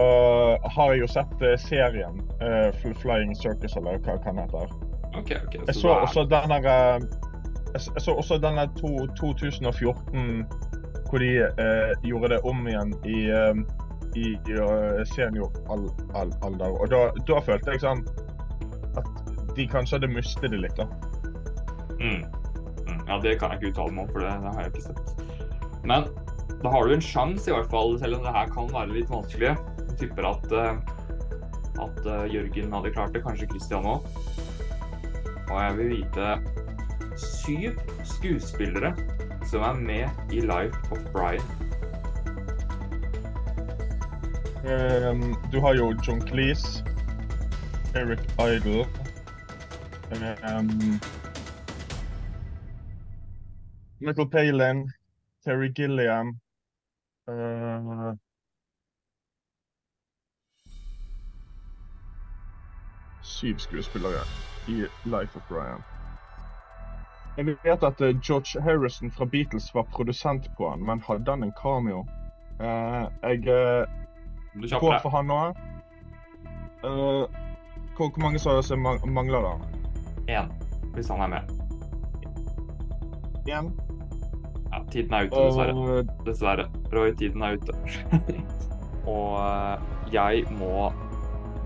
har 0.77 0.93
jeg 0.93 1.01
jo 1.03 1.09
sett 1.11 1.43
uh, 1.43 1.55
serien 1.59 2.21
uh, 2.43 2.93
Flying 3.01 3.35
Circus, 3.37 3.77
eller 3.77 3.99
hva 4.05 4.19
den 4.25 4.39
heter. 4.43 4.75
Okay, 5.15 5.39
okay, 5.47 5.61
jeg 5.67 5.75
så 5.79 5.89
også 6.03 6.25
denne, 6.31 6.59
Jeg 7.75 8.03
så 8.03 8.15
også 8.15 8.39
denne 8.39 8.69
to, 8.79 9.07
2014 9.21 10.47
hvor 11.09 11.19
de 11.23 11.29
gjorde 12.03 12.29
det 12.33 12.41
om 12.43 12.67
igjen 12.67 12.95
i, 13.07 13.19
i, 14.19 14.33
i 14.35 15.05
senioralder. 15.13 16.71
Og 16.81 16.91
da, 16.91 17.03
da, 17.29 17.39
følte 17.47 17.71
jeg 17.71 17.83
sånn 17.85 18.03
at 18.99 19.07
de 19.55 19.67
kanskje 19.71 20.01
hadde 20.01 20.11
mistet 20.11 20.51
det 20.51 20.59
litt, 20.65 20.75
da. 20.81 20.89
Mm. 22.01 22.25
Ja, 23.07 23.21
det 23.23 23.39
kan 23.39 23.53
jeg 23.53 23.61
ikke 23.61 23.73
uttale 23.75 23.95
meg 23.95 24.05
om, 24.07 24.11
for 24.11 24.25
det, 24.25 24.33
det, 24.43 24.53
har 24.57 24.61
jeg 24.65 24.73
ikke 24.73 24.87
sett. 24.89 25.01
Men 25.85 26.09
da 26.65 26.71
har 26.71 26.87
du 26.87 26.95
en 26.95 27.03
sjanse, 27.05 27.51
i 27.51 27.53
hvert 27.53 27.69
fall, 27.69 27.99
selv 28.01 28.17
om 28.17 28.23
det 28.25 28.33
her 28.33 28.47
kan 28.49 28.71
være 28.73 28.95
litt 28.97 29.11
vanskelig. 29.13 29.51
Jeg 29.53 29.97
tipper 30.01 30.25
at, 30.31 30.53
uh, 30.57 30.79
at 31.85 31.99
uh, 32.09 32.23
Jørgen 32.33 32.73
hadde 32.73 32.93
klart 32.95 33.13
det, 33.13 33.21
kanskje 33.27 33.51
Christian 33.51 33.85
òg. 33.85 34.07
Og 35.51 35.59
jeg 35.61 35.75
vil 35.77 35.91
vite 35.93 36.31
syv 37.21 37.77
skuespillere 38.09 38.95
som 39.45 39.67
er 39.69 39.77
med 39.77 40.33
i 40.33 40.41
Life 40.41 40.81
of 40.89 41.05
Brian. 41.13 41.45
Um, 44.65 45.35
du 45.53 45.61
har 45.61 45.77
jo 45.77 45.91
John 46.01 46.25
Cleese, 46.25 46.81
Eric 47.95 48.25
Idle 48.41 48.87
um, 50.49 51.01
Michael 54.01 54.29
Palin, 54.33 54.89
Terry 55.45 55.69
Gilliam 55.69 56.41
Syv 63.23 63.59
skuespillere 63.59 64.25
i 64.69 64.73
Life 65.05 65.37
of 65.39 65.43
Brian. 65.49 65.83
Jeg 67.37 67.47
vet 67.47 67.83
at 67.83 68.01
uh, 68.01 68.21
George 68.21 68.63
Harrison 68.63 69.11
fra 69.11 69.25
Beatles 69.25 69.75
var 69.75 69.83
produsent 69.83 70.51
på 70.57 70.71
han, 70.71 70.85
men 70.85 71.01
hadde 71.01 71.31
han 71.31 71.43
en 71.43 71.53
cameo? 71.63 72.07
Uh, 72.61 73.07
jeg 73.23 73.43
går 74.81 74.99
for 75.03 75.09
han 75.09 75.25
nå. 75.25 75.55
Hvor, 77.97 78.21
mange 78.21 78.39
som 78.39 78.79
mangler 79.09 79.41
da? 79.41 79.53
Én, 80.41 80.53
hvis 80.95 81.09
han 81.09 81.21
er 81.21 81.27
med. 81.27 81.43
Én? 83.49 83.84
Ja, 84.75 84.81
tiden 84.91 85.15
er 85.15 85.29
ute, 85.29 85.39
dessverre. 85.39 86.03
Dessverre. 86.27 86.65
Roy, 86.91 87.13
tiden 87.15 87.45
er 87.47 87.59
ute. 87.61 87.75
og 89.15 89.37
eh, 89.39 89.85
jeg 90.15 90.43
må 90.59 90.89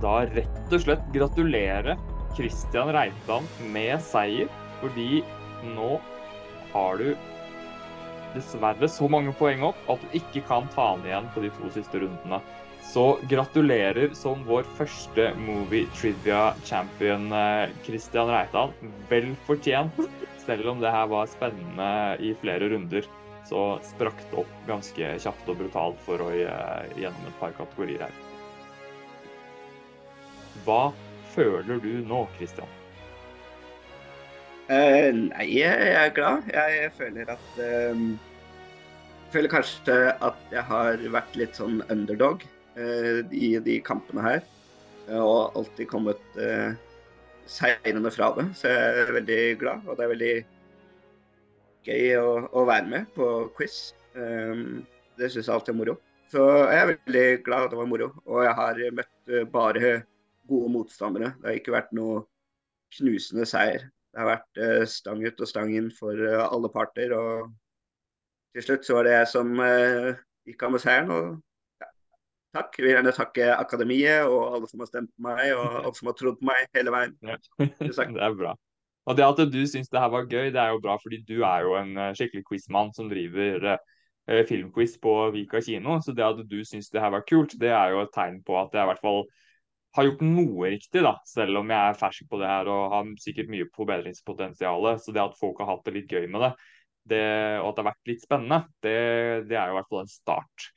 da 0.03 0.21
rett 0.29 0.75
og 0.75 0.83
slett 0.85 1.07
gratulere 1.15 1.97
Christian 2.37 2.93
Reitan 2.95 3.49
med 3.73 3.97
seier, 4.05 4.53
fordi 4.83 5.23
nå 5.73 5.97
har 6.75 7.01
du 7.01 7.09
dessverre 8.35 8.91
så 8.93 9.09
mange 9.11 9.33
poeng 9.41 9.65
opp 9.71 9.89
at 9.91 10.05
du 10.05 10.19
ikke 10.21 10.45
kan 10.51 10.69
ta 10.75 10.91
den 10.99 11.09
igjen 11.09 11.33
på 11.33 11.47
de 11.47 11.53
to 11.57 11.73
siste 11.79 12.05
rundene. 12.05 12.43
Så 12.89 13.07
gratulerer 13.29 14.13
som 14.17 14.45
vår 14.49 14.69
første 14.77 15.33
movie 15.41 15.89
trivia 15.97 16.53
champion, 16.69 17.31
eh, 17.33 17.73
Christian 17.89 18.29
Reitan. 18.37 18.77
Vel 19.09 19.33
fortjent. 19.49 19.97
Selv 20.49 20.71
om 20.73 20.79
det 20.81 20.89
her 20.89 21.05
var 21.13 21.29
spennende 21.29 22.17
i 22.25 22.31
flere 22.41 22.71
runder, 22.73 23.05
så 23.45 23.63
sprakk 23.85 24.17
det 24.31 24.39
opp 24.41 24.55
ganske 24.69 25.11
kjapt 25.21 25.51
og 25.53 25.59
brutalt 25.61 26.01
for 26.07 26.21
Roy 26.23 26.41
eh, 26.49 26.95
gjennom 26.97 27.27
et 27.29 27.37
par 27.41 27.53
kategorier 27.59 28.07
her. 28.07 28.15
Hva 30.65 30.95
føler 31.35 31.83
du 31.85 31.91
nå, 32.09 32.23
Christian? 32.39 32.73
Uh, 34.69 35.13
nei, 35.17 35.47
jeg 35.53 35.93
er 35.97 36.11
glad. 36.17 36.49
Jeg 36.53 36.91
føler 36.97 37.31
at 37.33 37.61
uh, 37.61 38.03
føler 39.33 39.53
kanskje 39.53 39.97
at 40.17 40.53
jeg 40.53 40.65
har 40.69 41.05
vært 41.13 41.37
litt 41.41 41.61
sånn 41.61 41.83
underdog 41.93 42.45
uh, 42.77 43.21
i 43.33 43.55
de 43.65 43.79
kampene 43.85 44.25
her. 44.25 44.45
Og 45.09 45.57
alltid 45.57 45.89
kommet 45.89 46.37
seirende 47.49 48.13
fra 48.15 48.31
det. 48.37 48.47
Så 48.59 48.71
jeg 48.71 49.03
er 49.03 49.13
veldig 49.17 49.43
glad, 49.61 49.87
og 49.87 49.97
det 49.97 50.05
er 50.05 50.13
veldig 50.13 50.35
gøy 51.89 52.07
å, 52.21 52.31
å 52.53 52.65
være 52.69 52.91
med 52.93 53.11
på 53.17 53.29
quiz. 53.57 53.79
Um, 54.15 54.83
det 55.19 55.31
syns 55.33 55.49
jeg 55.49 55.55
alltid 55.55 55.75
er 55.75 55.79
moro. 55.81 55.97
Så 56.29 56.45
jeg 56.69 56.79
er 56.79 56.91
veldig 56.93 57.27
glad 57.47 57.67
at 57.67 57.73
det 57.73 57.81
var 57.81 57.91
moro. 57.91 58.11
Og 58.29 58.43
jeg 58.45 58.57
har 58.59 58.83
møtt 58.99 59.33
eh, 59.33 59.47
bare 59.49 59.93
gode 60.49 60.73
motstandere. 60.75 61.33
Det 61.39 61.49
har 61.49 61.57
ikke 61.61 61.73
vært 61.73 61.95
noe 61.97 62.21
knusende 62.99 63.47
seier. 63.49 63.87
Det 64.13 64.21
har 64.21 64.29
vært 64.35 64.61
uh, 64.61 64.85
stang 64.89 65.25
ut 65.25 65.41
og 65.41 65.49
stang 65.49 65.73
inn 65.77 65.89
for 65.95 66.21
uh, 66.21 66.45
alle 66.51 66.71
parter. 66.73 67.15
Og 67.17 67.49
til 68.53 68.67
slutt 68.67 68.85
så 68.85 68.99
var 68.99 69.09
det 69.09 69.17
jeg 69.17 69.31
som 69.33 69.57
gikk 70.49 70.65
av 70.67 70.75
med 70.75 70.85
seieren. 70.85 71.15
Og 71.17 71.48
takk. 72.57 72.79
Jeg 72.79 72.85
vil 72.85 72.95
gjerne 72.95 73.13
takke 73.17 73.51
Akademiet 73.57 74.29
og 74.29 74.57
alle 74.57 74.71
som 74.71 74.83
har 74.83 74.91
stemt 74.91 75.13
på 75.15 75.27
meg, 75.27 75.53
og 75.57 75.83
alle 75.83 75.95
som 75.99 76.11
har 76.11 76.17
trodd 76.19 76.41
på 76.41 76.49
meg 76.49 76.65
hele 76.77 76.95
veien. 76.95 77.15
Ja. 77.27 77.39
det 77.83 78.25
er 78.29 78.39
bra. 78.39 78.55
Og 79.09 79.17
det 79.17 79.25
at 79.25 79.41
du 79.49 79.63
syns 79.69 79.89
det 79.89 80.03
her 80.03 80.11
var 80.13 80.29
gøy, 80.29 80.51
det 80.53 80.61
er 80.61 80.75
jo 80.75 80.83
bra, 80.85 80.99
fordi 81.01 81.23
du 81.25 81.39
er 81.41 81.65
jo 81.65 81.77
en 81.79 81.95
eh, 81.97 82.15
skikkelig 82.17 82.45
quizmann 82.51 82.93
som 82.97 83.09
driver 83.09 83.71
eh, 83.73 84.43
filmquiz 84.49 84.99
på 85.01 85.15
Vika 85.33 85.63
kino. 85.65 85.97
Så 86.05 86.13
det 86.17 86.27
at 86.27 86.43
du 86.45 86.59
syns 86.69 86.91
det 86.93 87.01
her 87.01 87.15
var 87.15 87.25
kult, 87.29 87.57
det 87.61 87.73
er 87.73 87.95
jo 87.95 88.03
et 88.05 88.13
tegn 88.15 88.43
på 88.45 88.59
at 88.61 88.77
jeg 88.77 88.85
i 88.85 88.91
hvert 88.93 89.05
fall 89.05 89.23
har 89.97 90.05
gjort 90.05 90.25
noe 90.27 90.73
riktig, 90.75 91.01
da. 91.07 91.15
Selv 91.27 91.63
om 91.63 91.73
jeg 91.73 91.81
er 91.81 91.97
fersk 91.99 92.29
på 92.29 92.41
det 92.43 92.51
her 92.51 92.69
og 92.69 92.93
har 92.93 93.15
sikkert 93.23 93.49
mye 93.53 93.69
forbedringspotensial. 93.77 94.91
Så 95.01 95.15
det 95.17 95.25
at 95.25 95.39
folk 95.41 95.63
har 95.63 95.73
hatt 95.73 95.89
det 95.89 95.97
litt 95.97 96.13
gøy 96.13 96.29
med 96.29 96.45
det, 96.45 96.53
det 97.09 97.25
og 97.63 97.71
at 97.71 97.79
det 97.79 97.83
har 97.83 97.91
vært 97.95 98.13
litt 98.13 98.27
spennende, 98.27 98.61
det, 98.85 98.99
det 99.49 99.57
er 99.57 99.71
jo 99.71 99.77
i 99.77 99.79
hvert 99.79 99.89
fall 99.89 100.05
en 100.05 100.13
start. 100.13 100.69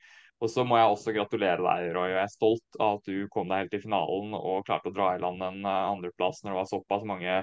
Og 0.42 0.50
så 0.50 0.64
må 0.66 0.78
jeg 0.80 0.90
også 0.90 1.14
gratulere 1.14 1.62
deg, 1.62 1.92
Roy. 1.94 2.10
Jeg 2.16 2.24
er 2.24 2.34
stolt 2.34 2.78
av 2.82 2.98
at 2.98 3.10
du 3.10 3.28
kom 3.34 3.52
deg 3.52 3.64
helt 3.64 3.74
til 3.76 3.84
finalen 3.84 4.34
og 4.38 4.66
klarte 4.66 4.90
å 4.90 4.96
dra 4.96 5.12
i 5.14 5.22
land 5.22 5.44
en 5.46 5.62
eh, 5.62 5.90
andreplass 5.92 6.42
når 6.42 6.52
det 6.52 6.58
var 6.58 6.70
såpass 6.72 7.06
mange 7.06 7.36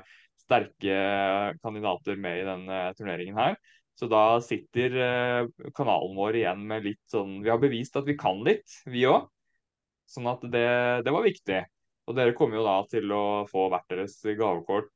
sterke 0.42 0.96
kandidater 1.62 2.18
med 2.18 2.40
i 2.40 2.46
denne 2.48 2.80
turneringen 2.98 3.38
her. 3.38 3.58
Så 3.98 4.10
da 4.10 4.40
sitter 4.42 4.98
eh, 5.04 5.70
kanalen 5.78 6.18
vår 6.18 6.40
igjen 6.40 6.66
med 6.70 6.86
litt 6.86 7.02
sånn 7.10 7.40
Vi 7.44 7.50
har 7.50 7.62
bevist 7.62 7.98
at 7.98 8.06
vi 8.06 8.18
kan 8.18 8.42
litt, 8.46 8.80
vi 8.86 9.06
òg. 9.10 9.30
Sånn 10.08 10.26
at 10.30 10.42
det, 10.50 10.68
det, 11.06 11.14
var 11.14 11.26
viktig. 11.26 11.62
Og 12.08 12.16
dere 12.16 12.34
kommer 12.34 12.58
jo 12.58 12.66
da 12.66 12.76
til 12.90 13.10
å 13.14 13.24
få 13.50 13.68
hvert 13.70 13.90
deres 13.92 14.18
gavekort. 14.24 14.94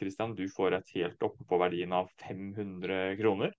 Kristian, 0.00 0.34
eh, 0.34 0.38
du 0.38 0.50
får 0.50 0.80
et 0.80 0.94
helt 0.96 1.26
oppe 1.30 1.46
på 1.46 1.62
verdien 1.62 1.94
av 1.94 2.10
500 2.24 3.18
kroner. 3.20 3.54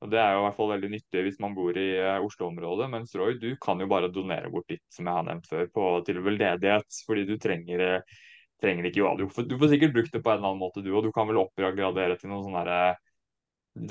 Og 0.00 0.08
Det 0.08 0.16
er 0.16 0.32
jo 0.32 0.40
i 0.40 0.44
hvert 0.46 0.56
fall 0.56 0.70
veldig 0.72 0.88
nyttig 0.94 1.22
hvis 1.26 1.38
man 1.44 1.54
bor 1.56 1.76
i 1.76 1.88
uh, 2.00 2.24
Oslo-området. 2.24 2.88
Mens 2.92 3.12
Roy, 3.20 3.34
du 3.40 3.50
kan 3.60 3.80
jo 3.82 3.88
bare 3.90 4.08
donere 4.12 4.48
bort 4.52 4.68
ditt, 4.72 4.84
som 4.92 5.08
jeg 5.08 5.16
har 5.18 5.26
nevnt 5.26 5.48
før, 5.50 5.66
på, 5.74 5.86
til 6.06 6.22
veldedighet. 6.24 7.00
Fordi 7.08 7.26
du 7.28 7.34
trenger, 7.40 7.84
uh, 7.98 8.22
trenger 8.64 8.88
ikke 8.88 9.02
jo, 9.02 9.12
du, 9.20 9.26
får, 9.34 9.68
sikkert 9.74 9.94
brukt 9.98 10.16
det 10.16 10.22
på 10.24 10.32
en 10.32 10.40
eller 10.40 10.54
annen 10.54 10.62
måte, 10.62 10.84
du. 10.84 10.88
Og 10.96 11.04
du 11.04 11.12
kan 11.12 11.28
vel 11.28 11.42
oppgradere 11.42 12.16
til 12.16 12.32
noen 12.32 12.46
sånne 12.48 12.64
uh, 12.64 13.04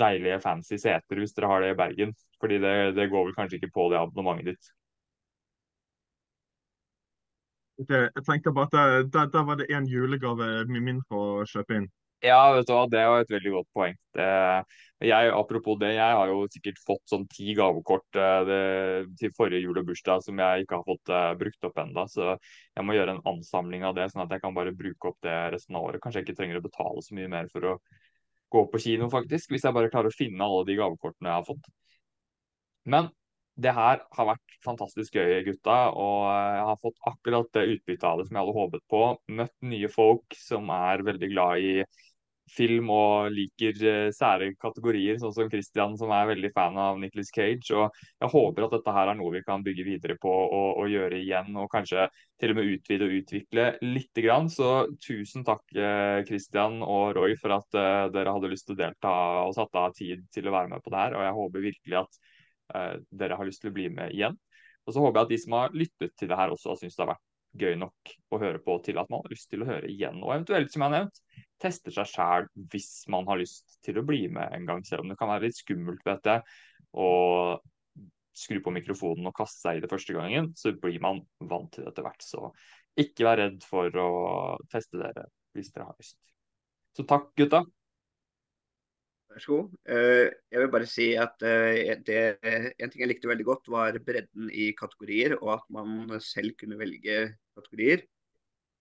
deilige, 0.02 0.40
fancy 0.42 0.80
seter 0.82 1.22
hvis 1.22 1.36
dere 1.36 1.52
har 1.52 1.62
det 1.62 1.72
i 1.76 1.78
Bergen. 1.78 2.16
Fordi 2.42 2.58
det, 2.66 2.74
det 2.98 3.10
går 3.14 3.30
vel 3.30 3.38
kanskje 3.38 3.60
ikke 3.60 3.74
på 3.78 3.86
det 3.94 4.02
abonnementet 4.02 4.56
ditt. 4.56 4.74
Okay, 7.80 8.10
jeg 8.12 8.24
tenker 8.26 8.52
bare 8.52 8.66
at 8.98 9.14
der, 9.14 9.44
var 9.46 9.56
det 9.56 9.70
én 9.72 9.86
julegave 9.88 10.66
mindre 10.68 11.16
å 11.16 11.46
kjøpe 11.48 11.78
inn. 11.78 11.86
Ja, 12.20 12.52
vet 12.52 12.68
du 12.68 12.74
hva, 12.74 12.84
det 12.92 13.00
var 13.08 13.22
et 13.22 13.30
veldig 13.32 13.50
godt 13.54 13.68
poeng. 13.72 13.94
Det, 14.12 14.24
jeg, 15.08 15.28
apropos 15.32 15.78
det, 15.80 15.94
jeg 15.96 16.16
har 16.18 16.28
jo 16.28 16.42
sikkert 16.52 16.80
fått 16.84 17.06
sånn 17.08 17.24
ti 17.32 17.54
gavekort 17.56 18.18
eh, 18.20 18.40
det, 18.44 18.58
til 19.22 19.32
forrige 19.38 19.62
jul 19.64 19.80
og 19.80 19.86
bursdag 19.88 20.26
som 20.26 20.42
jeg 20.42 20.66
ikke 20.66 20.76
har 20.76 20.84
fått 20.84 21.12
uh, 21.14 21.30
brukt 21.40 21.64
opp 21.64 21.80
ennå. 21.80 22.04
Så 22.12 22.34
jeg 22.34 22.84
må 22.84 22.96
gjøre 22.98 23.14
en 23.16 23.22
ansamling 23.32 23.86
av 23.88 23.96
det, 23.96 24.10
sånn 24.12 24.26
at 24.26 24.34
jeg 24.36 24.44
kan 24.44 24.56
bare 24.56 24.76
bruke 24.76 25.14
opp 25.14 25.16
det 25.24 25.38
resten 25.56 25.78
av 25.80 25.86
året. 25.88 26.02
Kanskje 26.04 26.20
jeg 26.20 26.28
ikke 26.28 26.40
trenger 26.42 26.60
å 26.60 26.66
betale 26.66 27.06
så 27.06 27.16
mye 27.16 27.30
mer 27.32 27.48
for 27.54 27.70
å 27.70 27.78
gå 28.52 28.66
på 28.68 28.82
kino, 28.84 29.08
faktisk. 29.16 29.54
Hvis 29.54 29.64
jeg 29.64 29.78
bare 29.78 29.92
klarer 29.94 30.12
å 30.12 30.18
finne 30.18 30.44
alle 30.44 30.68
de 30.68 30.76
gavekortene 30.82 31.32
jeg 31.32 31.38
har 31.40 31.48
fått. 31.48 31.72
Men 32.84 33.08
det 33.60 33.72
her 33.76 34.00
har 34.16 34.28
vært 34.28 34.60
fantastisk 34.64 35.16
gøy, 35.16 35.40
gutta. 35.48 35.78
Og 35.96 36.28
jeg 36.28 36.68
har 36.68 36.78
fått 36.84 37.02
akkurat 37.08 37.50
det 37.56 37.66
utbyttet 37.74 38.06
av 38.08 38.20
det 38.20 38.28
som 38.28 38.36
jeg 38.36 38.44
hadde 38.44 38.56
håpet 38.60 38.86
på. 38.92 39.02
Møtt 39.40 39.56
nye 39.72 39.90
folk 39.92 40.36
som 40.38 40.70
er 40.76 41.04
veldig 41.08 41.32
glad 41.32 41.64
i 41.64 41.74
film 42.54 42.90
og 42.94 43.30
liker 43.34 43.76
uh, 43.84 44.08
sære 44.14 44.50
kategorier, 44.60 45.18
sånn 45.20 45.34
som 45.36 45.50
Christian, 45.52 45.96
som 46.00 46.12
er 46.14 46.28
veldig 46.32 46.50
fan 46.54 46.78
av 46.80 46.98
Nicholas 47.00 47.32
Cage. 47.34 47.70
Og 47.76 48.02
jeg 48.20 48.32
håper 48.34 48.66
at 48.66 48.74
dette 48.76 48.94
her 48.96 49.12
er 49.12 49.18
noe 49.18 49.34
vi 49.34 49.44
kan 49.46 49.64
bygge 49.66 49.86
videre 49.86 50.16
på 50.20 50.32
og, 50.32 50.82
og 50.82 50.90
gjøre 50.92 51.20
igjen, 51.20 51.54
og 51.60 51.70
kanskje 51.72 52.08
til 52.40 52.54
og 52.54 52.60
med 52.60 52.72
utvide 52.74 53.06
og 53.06 53.16
utvikle 53.20 53.66
litt. 53.86 54.10
grann. 54.20 54.50
Så 54.52 54.68
tusen 55.00 55.46
takk, 55.46 55.64
uh, 55.78 56.20
Christian 56.28 56.80
og 56.82 57.14
Roy, 57.16 57.36
for 57.40 57.56
at 57.60 57.78
uh, 57.78 58.10
dere 58.12 58.34
hadde 58.36 58.52
lyst 58.52 58.68
til 58.68 58.76
å 58.76 58.82
delta 58.82 59.14
og 59.46 59.56
satt 59.56 59.80
av 59.80 59.94
tid 59.96 60.26
til 60.34 60.50
å 60.50 60.54
være 60.56 60.74
med 60.74 60.84
på 60.84 60.92
det 60.92 61.02
her. 61.04 61.16
Og 61.16 61.26
jeg 61.26 61.38
håper 61.40 61.68
virkelig 61.70 62.04
at 62.04 62.22
dere 63.10 63.34
har 63.34 63.48
lyst 63.48 63.64
til 63.64 63.72
å 63.72 63.74
bli 63.74 63.88
med 63.90 64.12
igjen. 64.14 64.36
Og 64.86 64.94
så 64.94 65.02
håper 65.02 65.18
jeg 65.18 65.26
at 65.26 65.32
de 65.32 65.38
som 65.42 65.56
har 65.58 65.74
lyttet 65.74 66.12
til 66.14 66.30
det 66.30 66.38
her 66.38 66.52
også 66.54 66.70
har 66.70 66.78
syntes 66.78 66.94
det 66.94 67.02
har 67.02 67.10
vært 67.16 67.29
gøy 67.58 67.74
nok 67.80 68.12
å 68.30 68.38
høre 68.40 68.60
på 68.62 68.76
til 68.84 69.00
at 69.00 69.10
man 69.10 69.24
har 69.24 69.32
lyst 69.32 69.50
til 69.50 69.64
å 69.64 69.68
høre 69.68 69.90
igjen. 69.90 70.20
Og 70.22 70.34
eventuelt, 70.34 70.70
som 70.72 70.84
jeg 70.84 70.90
har 70.90 70.96
nevnt, 70.96 71.20
teste 71.60 71.92
seg 71.94 72.08
sjæl 72.08 72.48
hvis 72.72 72.90
man 73.12 73.26
har 73.30 73.40
lyst 73.40 73.78
til 73.84 73.98
å 74.00 74.06
bli 74.06 74.22
med 74.32 74.54
en 74.56 74.68
gang, 74.68 74.84
selv 74.86 75.04
om 75.04 75.12
det 75.12 75.18
kan 75.20 75.30
være 75.32 75.48
litt 75.48 75.58
skummelt, 75.58 76.04
vet 76.06 76.30
jeg. 76.30 76.44
Og 77.00 77.60
skru 78.40 78.60
på 78.64 78.72
mikrofonen 78.74 79.26
og 79.28 79.36
kaste 79.36 79.64
seg 79.64 79.78
i 79.78 79.82
det 79.84 79.90
første 79.90 80.14
gangen, 80.16 80.52
så 80.56 80.72
blir 80.78 81.00
man 81.02 81.20
vant 81.50 81.72
til 81.74 81.84
det 81.84 81.92
etter 81.92 82.06
hvert. 82.06 82.24
Så 82.24 82.52
ikke 83.00 83.26
vær 83.26 83.42
redd 83.42 83.66
for 83.66 84.00
å 84.00 84.10
teste 84.72 85.00
dere 85.00 85.26
hvis 85.56 85.72
dere 85.74 85.90
har 85.90 85.98
lyst. 85.98 86.18
Så 86.96 87.06
takk, 87.08 87.30
gutta. 87.38 87.64
Vær 89.30 89.42
så 89.44 89.56
god. 89.56 89.74
Eh, 89.94 90.28
jeg 90.50 90.62
vil 90.62 90.70
bare 90.72 90.86
si 90.90 91.04
at 91.18 91.44
eh, 91.46 91.92
det, 92.06 92.22
en 92.42 92.90
ting 92.90 93.04
jeg 93.04 93.10
likte 93.12 93.30
veldig 93.30 93.46
godt, 93.46 93.68
var 93.70 93.98
bredden 94.02 94.48
i 94.50 94.72
kategorier, 94.78 95.36
og 95.38 95.52
at 95.54 95.68
man 95.70 96.16
selv 96.24 96.56
kunne 96.58 96.78
velge 96.80 97.20
kategorier 97.54 98.02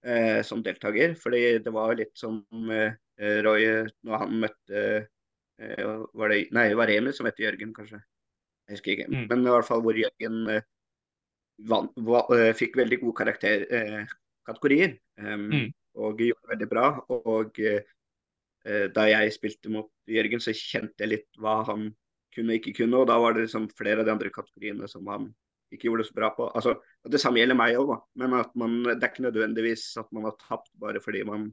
eh, 0.05 0.41
som 0.47 0.63
deltaker. 0.65 1.13
Fordi 1.21 1.43
det 1.61 1.73
var 1.75 1.93
litt 1.99 2.15
som 2.17 2.41
eh, 2.73 2.97
Roy 3.45 3.67
når 4.07 4.23
han 4.23 4.41
møtte 4.45 4.83
eh, 4.97 5.93
var 6.17 6.33
det, 6.33 6.47
Nei, 6.55 6.65
det 6.71 6.79
var 6.79 6.93
Emil 6.95 7.13
som 7.13 7.29
het 7.29 7.41
Jørgen, 7.41 7.75
kanskje. 7.77 8.01
Jeg 8.65 8.79
husker 8.79 8.95
ikke. 8.95 9.09
Mm. 9.11 9.27
Men 9.29 9.45
i 9.45 9.53
hvert 9.53 9.69
fall 9.69 9.85
hvor 9.85 10.01
Jørgen 10.01 10.41
eh, 10.55 10.65
van, 11.69 11.91
va, 12.09 12.23
eh, 12.33 12.55
fikk 12.57 12.79
veldig 12.79 13.01
gode 13.03 13.19
karakterkategorier. 13.21 14.97
Um, 15.21 15.49
mm. 15.51 15.69
Og 15.99 16.21
gjorde 16.25 16.53
veldig 16.55 16.69
bra. 16.71 16.89
Og 17.13 17.61
da 18.93 19.05
jeg 19.09 19.33
spilte 19.33 19.71
mot 19.73 19.89
Jørgen, 20.09 20.41
så 20.43 20.53
kjente 20.53 21.01
jeg 21.01 21.11
litt 21.13 21.39
hva 21.41 21.61
han 21.67 21.87
kunne 22.35 22.53
og 22.53 22.59
ikke 22.59 22.75
kunne. 22.83 23.01
Og 23.01 23.07
da 23.09 23.17
var 23.21 23.35
det 23.35 23.47
liksom 23.47 23.69
flere 23.77 24.03
av 24.03 24.09
de 24.09 24.13
andre 24.13 24.31
kategoriene 24.33 24.89
som 24.91 25.07
han 25.09 25.29
ikke 25.73 25.89
gjorde 25.89 26.03
det 26.03 26.09
så 26.09 26.17
bra 26.17 26.31
på. 26.35 26.47
Altså, 26.57 26.75
det 27.13 27.21
samme 27.21 27.41
gjelder 27.41 27.57
meg 27.57 27.77
òg, 27.77 27.93
men 28.19 28.33
at 28.39 28.55
man, 28.57 28.79
det 28.87 28.97
er 28.97 29.11
ikke 29.11 29.27
nødvendigvis 29.27 29.85
at 30.01 30.09
man 30.15 30.25
har 30.29 30.37
tapt 30.41 30.71
bare 30.81 31.01
fordi 31.03 31.21
man 31.27 31.49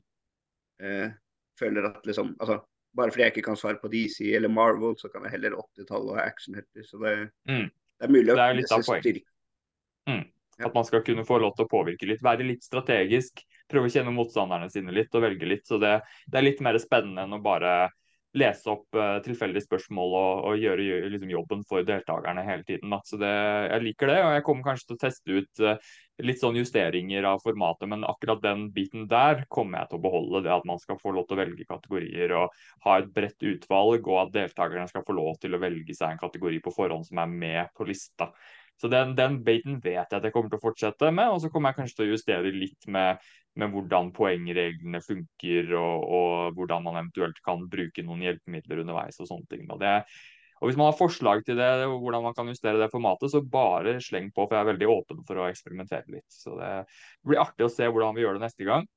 eh, 0.80 1.12
føler 1.60 1.90
at 1.92 2.08
liksom 2.08 2.34
altså, 2.40 2.62
Bare 2.96 3.12
fordi 3.12 3.26
jeg 3.26 3.32
ikke 3.34 3.42
kan 3.50 3.58
svare 3.60 3.76
på 3.76 3.90
DC 3.92 4.24
eller 4.32 4.48
Marvel, 4.48 4.94
så 4.96 5.10
kan 5.12 5.26
jeg 5.26 5.34
heller 5.34 5.58
80-tall 5.60 6.06
og 6.14 6.20
actionhelter. 6.22 6.80
Så 6.80 6.96
det, 6.96 7.10
mm. 7.44 7.66
det, 7.68 8.06
er 8.06 8.12
mulig 8.14 8.32
å 8.32 8.36
finne 8.40 8.78
styrke. 8.86 9.20
Mm. 10.08 10.22
At 10.64 10.74
man 10.74 10.86
skal 10.88 11.04
kunne 11.04 11.26
få 11.28 11.38
lov 11.42 11.52
til 11.56 11.66
å 11.66 11.70
påvirke 11.70 12.08
litt, 12.08 12.24
være 12.24 12.46
litt 12.48 12.64
strategisk. 12.64 13.42
Prøve 13.68 13.90
å 13.90 13.92
kjenne 13.92 14.14
motstanderne 14.14 14.70
sine 14.72 14.94
litt 14.94 15.14
og 15.14 15.26
velge 15.26 15.48
litt. 15.48 15.66
Så 15.68 15.80
det, 15.82 15.98
det 16.26 16.40
er 16.40 16.46
litt 16.46 16.62
mer 16.64 16.78
spennende 16.80 17.26
enn 17.26 17.36
å 17.36 17.42
bare 17.44 17.76
lese 18.36 18.68
opp 18.68 18.96
uh, 18.96 19.18
tilfeldige 19.24 19.64
spørsmål 19.64 20.14
og, 20.16 20.32
og 20.50 20.60
gjøre 20.60 21.08
liksom, 21.12 21.30
jobben 21.32 21.62
for 21.68 21.86
deltakerne 21.86 22.44
hele 22.44 22.66
tiden. 22.68 22.92
Da. 22.92 23.00
Så 23.06 23.18
det, 23.20 23.30
jeg 23.70 23.84
liker 23.86 24.12
det, 24.12 24.18
og 24.24 24.34
jeg 24.34 24.44
kommer 24.48 24.66
kanskje 24.66 24.90
til 24.90 24.96
å 24.96 25.02
teste 25.04 25.38
ut 25.38 25.62
uh, 25.64 25.94
litt 26.26 26.42
sånn 26.42 26.58
justeringer 26.58 27.28
av 27.28 27.40
formatet, 27.44 27.88
men 27.92 28.04
akkurat 28.08 28.42
den 28.44 28.68
biten 28.76 29.06
der 29.10 29.44
kommer 29.52 29.82
jeg 29.82 29.92
til 29.92 30.00
å 30.00 30.04
beholde. 30.08 30.44
Det 30.44 30.52
at 30.52 30.68
man 30.68 30.82
skal 30.82 31.00
få 31.00 31.14
lov 31.16 31.28
til 31.28 31.38
å 31.38 31.42
velge 31.42 31.68
kategorier 31.68 32.36
og 32.36 32.60
ha 32.86 32.98
et 33.00 33.10
bredt 33.16 33.48
utvalg, 33.54 34.06
og 34.08 34.22
at 34.26 34.36
deltakerne 34.36 34.88
skal 34.92 35.06
få 35.06 35.16
lov 35.16 35.40
til 35.42 35.56
å 35.56 35.62
velge 35.62 35.96
seg 35.96 36.14
en 36.14 36.22
kategori 36.22 36.60
på 36.64 36.76
forhånd 36.76 37.08
som 37.08 37.24
er 37.24 37.32
med 37.32 37.74
på 37.76 37.88
lista. 37.88 38.30
Så 38.76 38.90
den, 38.92 39.14
den 39.16 39.40
baiten 39.44 39.80
vet 39.80 40.10
jeg 40.12 40.18
at 40.18 40.24
jeg 40.24 40.34
kommer 40.34 40.52
til 40.52 40.60
å 40.60 40.66
fortsette 40.66 41.08
med, 41.14 41.32
og 41.32 41.40
så 41.40 41.48
kommer 41.52 41.72
jeg 41.72 41.80
kanskje 41.80 41.98
til 42.00 42.06
å 42.06 42.14
justere 42.14 42.52
litt 42.52 42.88
med 42.92 43.22
med 43.60 43.72
hvordan 43.72 44.12
poengreglene 44.16 45.00
funker, 45.04 45.70
og, 45.78 46.06
og, 46.18 46.56
hvordan 46.56 46.84
man 46.86 46.98
eventuelt 47.00 47.38
kan 47.44 47.64
bruke 47.72 48.04
noen 48.04 48.24
hjelpemidler 48.26 48.82
underveis. 48.84 49.20
Og 49.20 49.30
sånne 49.30 49.48
ting. 49.52 49.64
Og, 49.70 49.80
det, 49.80 49.94
og 50.60 50.68
Hvis 50.68 50.78
man 50.80 50.90
har 50.90 50.98
forslag 50.98 51.44
til 51.46 51.58
det, 51.60 51.70
og 51.88 51.98
hvordan 52.04 52.26
man 52.28 52.36
kan 52.36 52.52
justere 52.52 52.80
det 52.82 52.90
formatet, 52.92 53.32
så 53.32 53.42
bare 53.42 53.96
sleng 54.04 54.28
på, 54.32 54.44
for 54.44 54.56
jeg 54.56 54.66
er 54.66 54.72
veldig 54.74 54.90
åpen 54.92 55.24
for 55.28 55.40
å 55.40 55.48
eksperimentere 55.48 56.18
litt. 56.18 56.28
Så 56.32 56.56
Det 56.60 56.72
blir 57.26 57.42
artig 57.42 57.68
å 57.68 57.72
se 57.72 57.88
hvordan 57.88 58.16
vi 58.16 58.26
gjør 58.26 58.38
det 58.38 58.46
neste 58.46 58.68
gang. 58.68 58.88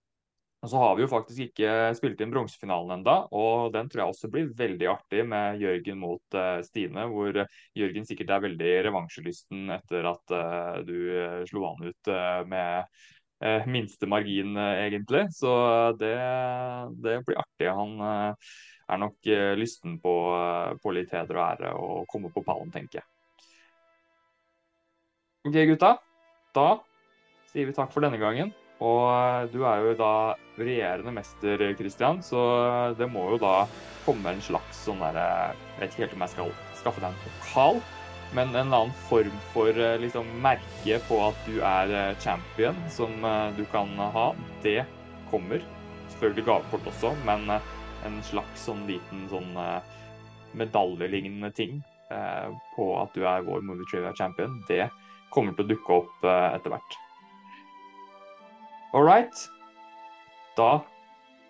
Og 0.59 0.67
så 0.67 0.79
har 0.81 0.95
vi 0.97 1.05
jo 1.05 1.11
faktisk 1.11 1.39
ikke 1.45 1.73
spilt 1.95 2.19
inn 2.19 2.33
bronsefinalen 2.33 2.97
enda, 2.97 3.13
og 3.31 3.69
den 3.71 3.87
tror 3.87 4.01
jeg 4.01 4.11
også 4.11 4.29
blir 4.33 4.49
veldig 4.59 4.89
artig 4.91 5.23
med 5.23 5.61
Jørgen 5.63 6.01
mot 6.01 6.35
uh, 6.35 6.57
Stine. 6.67 7.05
Hvor 7.07 7.45
Jørgen 7.79 8.07
sikkert 8.09 8.33
er 8.35 8.43
veldig 8.43 8.73
revansjelysten 8.89 9.71
etter 9.77 10.09
at 10.11 10.35
uh, 10.35 10.81
du 10.83 10.97
uh, 11.15 11.39
slo 11.47 11.63
han 11.69 11.87
ut 11.93 12.11
med 12.51 12.91
eh, 13.43 13.67
minste 13.67 14.07
margin, 14.07 14.57
eh, 14.57 14.85
egentlig. 14.87 15.33
Så 15.33 15.51
det, 15.99 16.17
det, 17.03 17.25
blir 17.25 17.39
artig. 17.39 17.69
Han 17.69 17.99
eh, 17.99 18.51
er 18.87 18.97
nok 18.97 19.27
eh, 19.27 19.53
lysten 19.57 19.99
på, 20.01 20.15
på, 20.83 20.95
litt 20.95 21.13
heder 21.13 21.39
og 21.39 21.45
ære 21.45 21.73
og 21.77 22.07
komme 22.11 22.31
på 22.33 22.43
pallen, 22.45 22.71
tenker 22.73 23.01
jeg. 23.01 23.07
OK, 25.47 25.61
gutta. 25.73 25.95
Da 26.55 26.69
sier 27.49 27.69
vi 27.69 27.75
takk 27.77 27.93
for 27.93 28.05
denne 28.05 28.19
gangen. 28.21 28.51
Og 28.79 29.51
du 29.51 29.61
er 29.67 29.83
jo 29.83 29.95
da 29.99 30.13
regjerende 30.59 31.11
mester, 31.15 31.63
Christian, 31.79 32.21
så 32.23 32.41
det 32.99 33.09
må 33.11 33.25
jo 33.33 33.39
da 33.41 33.53
komme 34.05 34.31
en 34.31 34.43
slags 34.43 34.85
sånn 34.87 35.01
derre 35.03 35.25
Jeg 35.51 35.81
vet 35.81 35.89
ikke 35.91 36.05
helt 36.05 36.15
om 36.15 36.23
jeg 36.25 36.33
skal 36.35 36.53
skaffe 36.79 37.03
deg 37.03 37.11
en 37.11 37.23
pokal. 37.25 37.81
Men 38.37 38.53
en 38.53 38.73
annen 38.73 38.93
form 39.09 39.37
for 39.53 39.73
eh, 39.73 39.97
liksom, 40.01 40.27
merke 40.43 40.99
på 41.07 41.17
at 41.25 41.37
du 41.49 41.59
er 41.65 41.89
eh, 41.89 42.17
champion, 42.21 42.77
som 42.93 43.25
eh, 43.25 43.49
du 43.57 43.63
kan 43.71 43.89
ha, 43.97 44.27
det 44.63 44.83
kommer. 45.31 45.63
Selvfølgelig 46.13 46.45
gavekort 46.45 46.89
også, 46.91 47.13
men 47.25 47.49
en 47.49 48.19
slags 48.25 48.67
sånn 48.67 48.85
liten 48.89 49.25
sånn 49.31 49.53
medaljelignende 50.57 51.51
ting 51.55 51.77
på 52.73 52.87
at 52.97 53.13
du 53.13 53.21
er 53.29 53.45
vår 53.45 53.61
Movie 53.63 53.87
Trivia 53.91 54.11
champion, 54.17 54.57
det 54.67 54.87
kommer 55.31 55.53
til 55.53 55.67
å 55.67 55.69
dukke 55.69 55.99
opp 56.01 56.25
etter 56.25 56.73
hvert. 56.73 56.97
All 58.93 59.05
right. 59.05 59.35
Da 60.57 60.79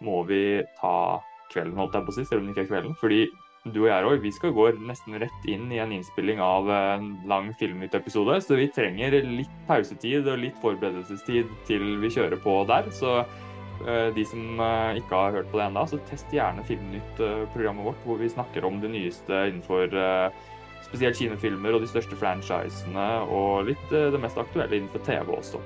må 0.03 0.23
vi 0.27 0.61
ta 0.79 1.19
kvelden, 1.53 1.77
holdt 1.79 1.95
jeg 1.95 2.05
på 2.05 2.13
å 2.13 2.17
si, 2.17 2.25
selv 2.27 2.43
om 2.43 2.49
det 2.49 2.55
ikke 2.55 2.65
er 2.67 2.73
kvelden. 2.73 2.97
Fordi 2.99 3.21
du 3.67 3.81
og 3.83 3.89
jeg, 3.89 4.03
Roy, 4.05 4.19
vi 4.23 4.31
skal 4.31 4.53
gå 4.55 4.69
nesten 4.87 5.17
rett 5.21 5.47
inn 5.51 5.67
i 5.73 5.81
en 5.83 5.91
innspilling 5.95 6.39
av 6.43 6.69
en 6.73 7.09
lang 7.29 7.49
Filmnytt-episode. 7.59 8.39
Så 8.43 8.59
vi 8.59 8.69
trenger 8.75 9.17
litt 9.25 9.55
pausetid 9.67 10.27
og 10.27 10.41
litt 10.43 10.59
forberedelsestid 10.63 11.51
til 11.67 11.89
vi 12.03 12.11
kjører 12.15 12.39
på 12.43 12.55
der. 12.69 12.87
Så 12.95 13.17
uh, 13.23 14.07
de 14.15 14.27
som 14.27 14.61
uh, 14.61 14.95
ikke 14.99 15.23
har 15.23 15.35
hørt 15.39 15.51
på 15.51 15.59
det 15.59 15.67
ennå, 15.67 15.83
så 15.91 15.99
test 16.11 16.31
gjerne 16.35 16.63
Filmnytt-programmet 16.69 17.91
vårt, 17.91 18.07
hvor 18.07 18.21
vi 18.21 18.31
snakker 18.31 18.67
om 18.67 18.79
det 18.83 18.93
nyeste 18.95 19.43
innenfor 19.51 19.95
uh, 19.95 20.47
spesielt 20.87 21.19
kinofilmer 21.19 21.75
og 21.75 21.83
de 21.83 21.91
største 21.91 22.17
franchisene, 22.19 23.11
og 23.27 23.67
litt 23.69 23.91
det 23.91 24.23
mest 24.23 24.39
aktuelle 24.39 24.79
innenfor 24.79 25.03
TV 25.07 25.35
også. 25.35 25.61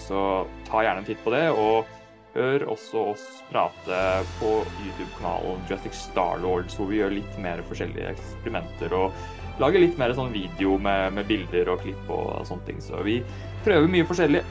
Så 0.00 0.20
ta 0.68 0.84
gjerne 0.84 1.04
en 1.04 1.08
titt 1.08 1.20
på 1.24 1.32
det. 1.34 1.48
og 1.52 1.88
Hør 2.30 2.62
også 2.70 3.00
oss 3.10 3.22
prate 3.50 4.00
på 4.38 4.50
YouTube-kanalen 4.84 5.64
Justic 5.66 5.96
Starlords, 5.98 6.76
hvor 6.78 6.86
vi 6.86 7.00
gjør 7.00 7.16
litt 7.16 7.38
mer 7.42 7.58
forskjellige 7.66 8.12
eksperimenter 8.12 8.94
og 8.94 9.16
lager 9.60 9.82
litt 9.82 9.98
mer 9.98 10.14
sånn 10.14 10.30
video 10.30 10.76
med, 10.78 11.16
med 11.16 11.26
bilder 11.26 11.72
og 11.72 11.82
klipp 11.82 12.12
og 12.14 12.44
sånne 12.46 12.68
ting. 12.68 12.78
Så 12.84 13.02
vi 13.06 13.18
prøver 13.64 13.90
mye 13.90 14.06
forskjellig, 14.06 14.44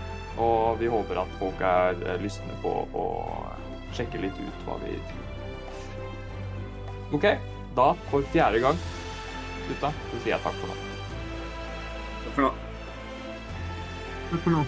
og 0.43 0.81
vi 0.81 0.91
håper 0.91 1.21
at 1.23 1.31
folk 1.39 1.63
er 1.63 2.03
lystne 2.19 2.57
på 2.65 2.73
å 2.91 3.05
sjekke 3.95 4.25
litt 4.25 4.43
ut 4.43 4.67
hva 4.67 4.75
vi 4.83 4.99
tror. 5.13 5.25
OK, 7.15 7.29
da 7.79 7.87
for 8.11 8.27
fjerde 8.35 8.59
gang, 8.65 8.83
gutta, 9.69 9.93
så 10.11 10.19
sier 10.19 10.35
jeg 10.35 10.43
takk 10.43 10.59
for 10.59 10.67
nå. 10.67 10.77
Takk 12.27 12.35
for 12.35 12.45
nå. 12.49 12.53
Takk 14.29 14.43
for 14.43 14.59
nå. 14.59 14.67